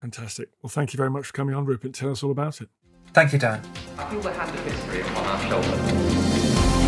Fantastic. 0.00 0.48
Well, 0.62 0.70
thank 0.70 0.92
you 0.92 0.96
very 0.96 1.10
much 1.10 1.26
for 1.26 1.32
coming 1.32 1.54
on, 1.54 1.64
Rupert. 1.66 1.92
Tell 1.92 2.10
us 2.10 2.22
all 2.22 2.30
about 2.30 2.60
it. 2.60 2.68
Thank 3.12 3.32
you, 3.32 3.38
Dan. 3.38 3.60
I 3.98 4.08
feel 4.08 4.20
the 4.20 4.32
hand 4.32 4.56
of 4.56 4.64
history 4.64 5.00
upon 5.02 5.26
our 5.26 5.40
shoulders. 5.42 5.80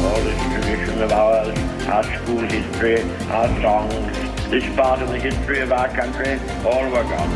All 0.02 0.22
this 0.22 0.42
tradition 0.54 1.02
of 1.02 1.12
ours, 1.12 1.58
our 1.86 2.04
school 2.04 2.40
history, 2.40 3.02
our 3.30 3.48
songs, 3.60 4.50
this 4.50 4.76
part 4.76 5.02
of 5.02 5.08
the 5.08 5.18
history 5.18 5.60
of 5.60 5.72
our 5.72 5.88
country, 5.88 6.38
all 6.64 6.84
were 6.84 7.02
gone 7.02 7.30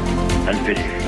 and 0.49 0.66
finished. 0.66 1.07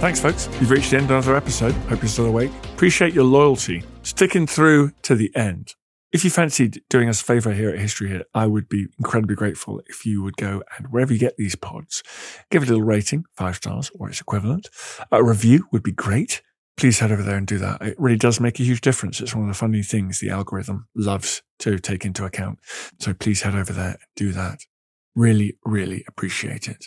Thanks, 0.00 0.20
folks. 0.20 0.48
You've 0.60 0.70
reached 0.70 0.90
the 0.90 0.98
end 0.98 1.06
of 1.06 1.10
another 1.10 1.36
episode. 1.36 1.72
Hope 1.72 2.02
you're 2.02 2.08
still 2.08 2.26
awake. 2.26 2.52
Appreciate 2.74 3.14
your 3.14 3.24
loyalty, 3.24 3.82
sticking 4.02 4.46
through 4.46 4.92
to 5.02 5.14
the 5.14 5.34
end. 5.34 5.74
If 6.10 6.24
you 6.24 6.30
fancied 6.30 6.82
doing 6.88 7.10
us 7.10 7.20
a 7.20 7.24
favor 7.24 7.52
here 7.52 7.68
at 7.68 7.78
History 7.78 8.08
Hit, 8.08 8.26
I 8.32 8.46
would 8.46 8.66
be 8.66 8.86
incredibly 8.98 9.36
grateful 9.36 9.82
if 9.86 10.06
you 10.06 10.22
would 10.22 10.38
go 10.38 10.62
and 10.76 10.88
wherever 10.88 11.12
you 11.12 11.18
get 11.18 11.36
these 11.36 11.54
pods, 11.54 12.02
give 12.50 12.62
a 12.62 12.66
little 12.66 12.82
rating, 12.82 13.26
five 13.36 13.56
stars 13.56 13.90
or 13.94 14.08
its 14.08 14.18
equivalent. 14.18 14.68
A 15.12 15.22
review 15.22 15.68
would 15.70 15.82
be 15.82 15.92
great. 15.92 16.40
Please 16.78 17.00
head 17.00 17.12
over 17.12 17.22
there 17.22 17.36
and 17.36 17.46
do 17.46 17.58
that. 17.58 17.82
It 17.82 17.96
really 17.98 18.16
does 18.16 18.40
make 18.40 18.58
a 18.58 18.62
huge 18.62 18.80
difference. 18.80 19.20
It's 19.20 19.34
one 19.34 19.44
of 19.44 19.54
the 19.54 19.58
funny 19.58 19.82
things 19.82 20.18
the 20.18 20.30
algorithm 20.30 20.88
loves 20.96 21.42
to 21.58 21.78
take 21.78 22.06
into 22.06 22.24
account. 22.24 22.58
So 23.00 23.12
please 23.12 23.42
head 23.42 23.54
over 23.54 23.74
there 23.74 23.88
and 23.88 23.98
do 24.16 24.32
that. 24.32 24.60
Really, 25.14 25.58
really 25.66 26.04
appreciate 26.08 26.68
it. 26.68 26.86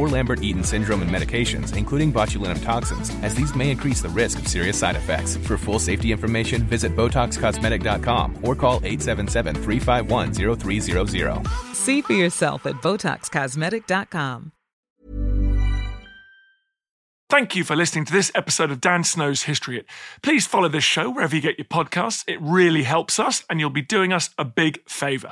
or 0.01 0.09
Lambert 0.09 0.41
Eaton 0.41 0.63
syndrome 0.63 1.03
and 1.03 1.11
medications, 1.11 1.77
including 1.77 2.11
botulinum 2.11 2.61
toxins, 2.63 3.11
as 3.21 3.35
these 3.35 3.53
may 3.53 3.69
increase 3.69 4.01
the 4.01 4.09
risk 4.09 4.39
of 4.39 4.47
serious 4.47 4.77
side 4.77 4.95
effects. 4.95 5.37
For 5.37 5.57
full 5.57 5.77
safety 5.77 6.11
information, 6.11 6.63
visit 6.63 6.95
BotoxCosmetic.com 6.95 8.39
or 8.41 8.55
call 8.55 8.77
877 8.77 9.55
351 9.55 10.33
0300. 10.57 11.47
See 11.75 12.01
for 12.01 12.13
yourself 12.13 12.65
at 12.65 12.75
BotoxCosmetic.com. 12.75 14.53
Thank 17.31 17.55
you 17.55 17.63
for 17.63 17.77
listening 17.77 18.03
to 18.03 18.11
this 18.11 18.29
episode 18.35 18.71
of 18.71 18.81
Dan 18.81 19.05
Snow's 19.05 19.43
History 19.43 19.75
Hit. 19.75 19.85
Please 20.21 20.45
follow 20.45 20.67
this 20.67 20.83
show 20.83 21.09
wherever 21.09 21.33
you 21.33 21.41
get 21.41 21.57
your 21.57 21.63
podcasts. 21.63 22.25
It 22.27 22.37
really 22.41 22.83
helps 22.83 23.19
us, 23.19 23.45
and 23.49 23.57
you'll 23.57 23.69
be 23.69 23.81
doing 23.81 24.11
us 24.11 24.31
a 24.37 24.43
big 24.43 24.81
favour. 24.85 25.31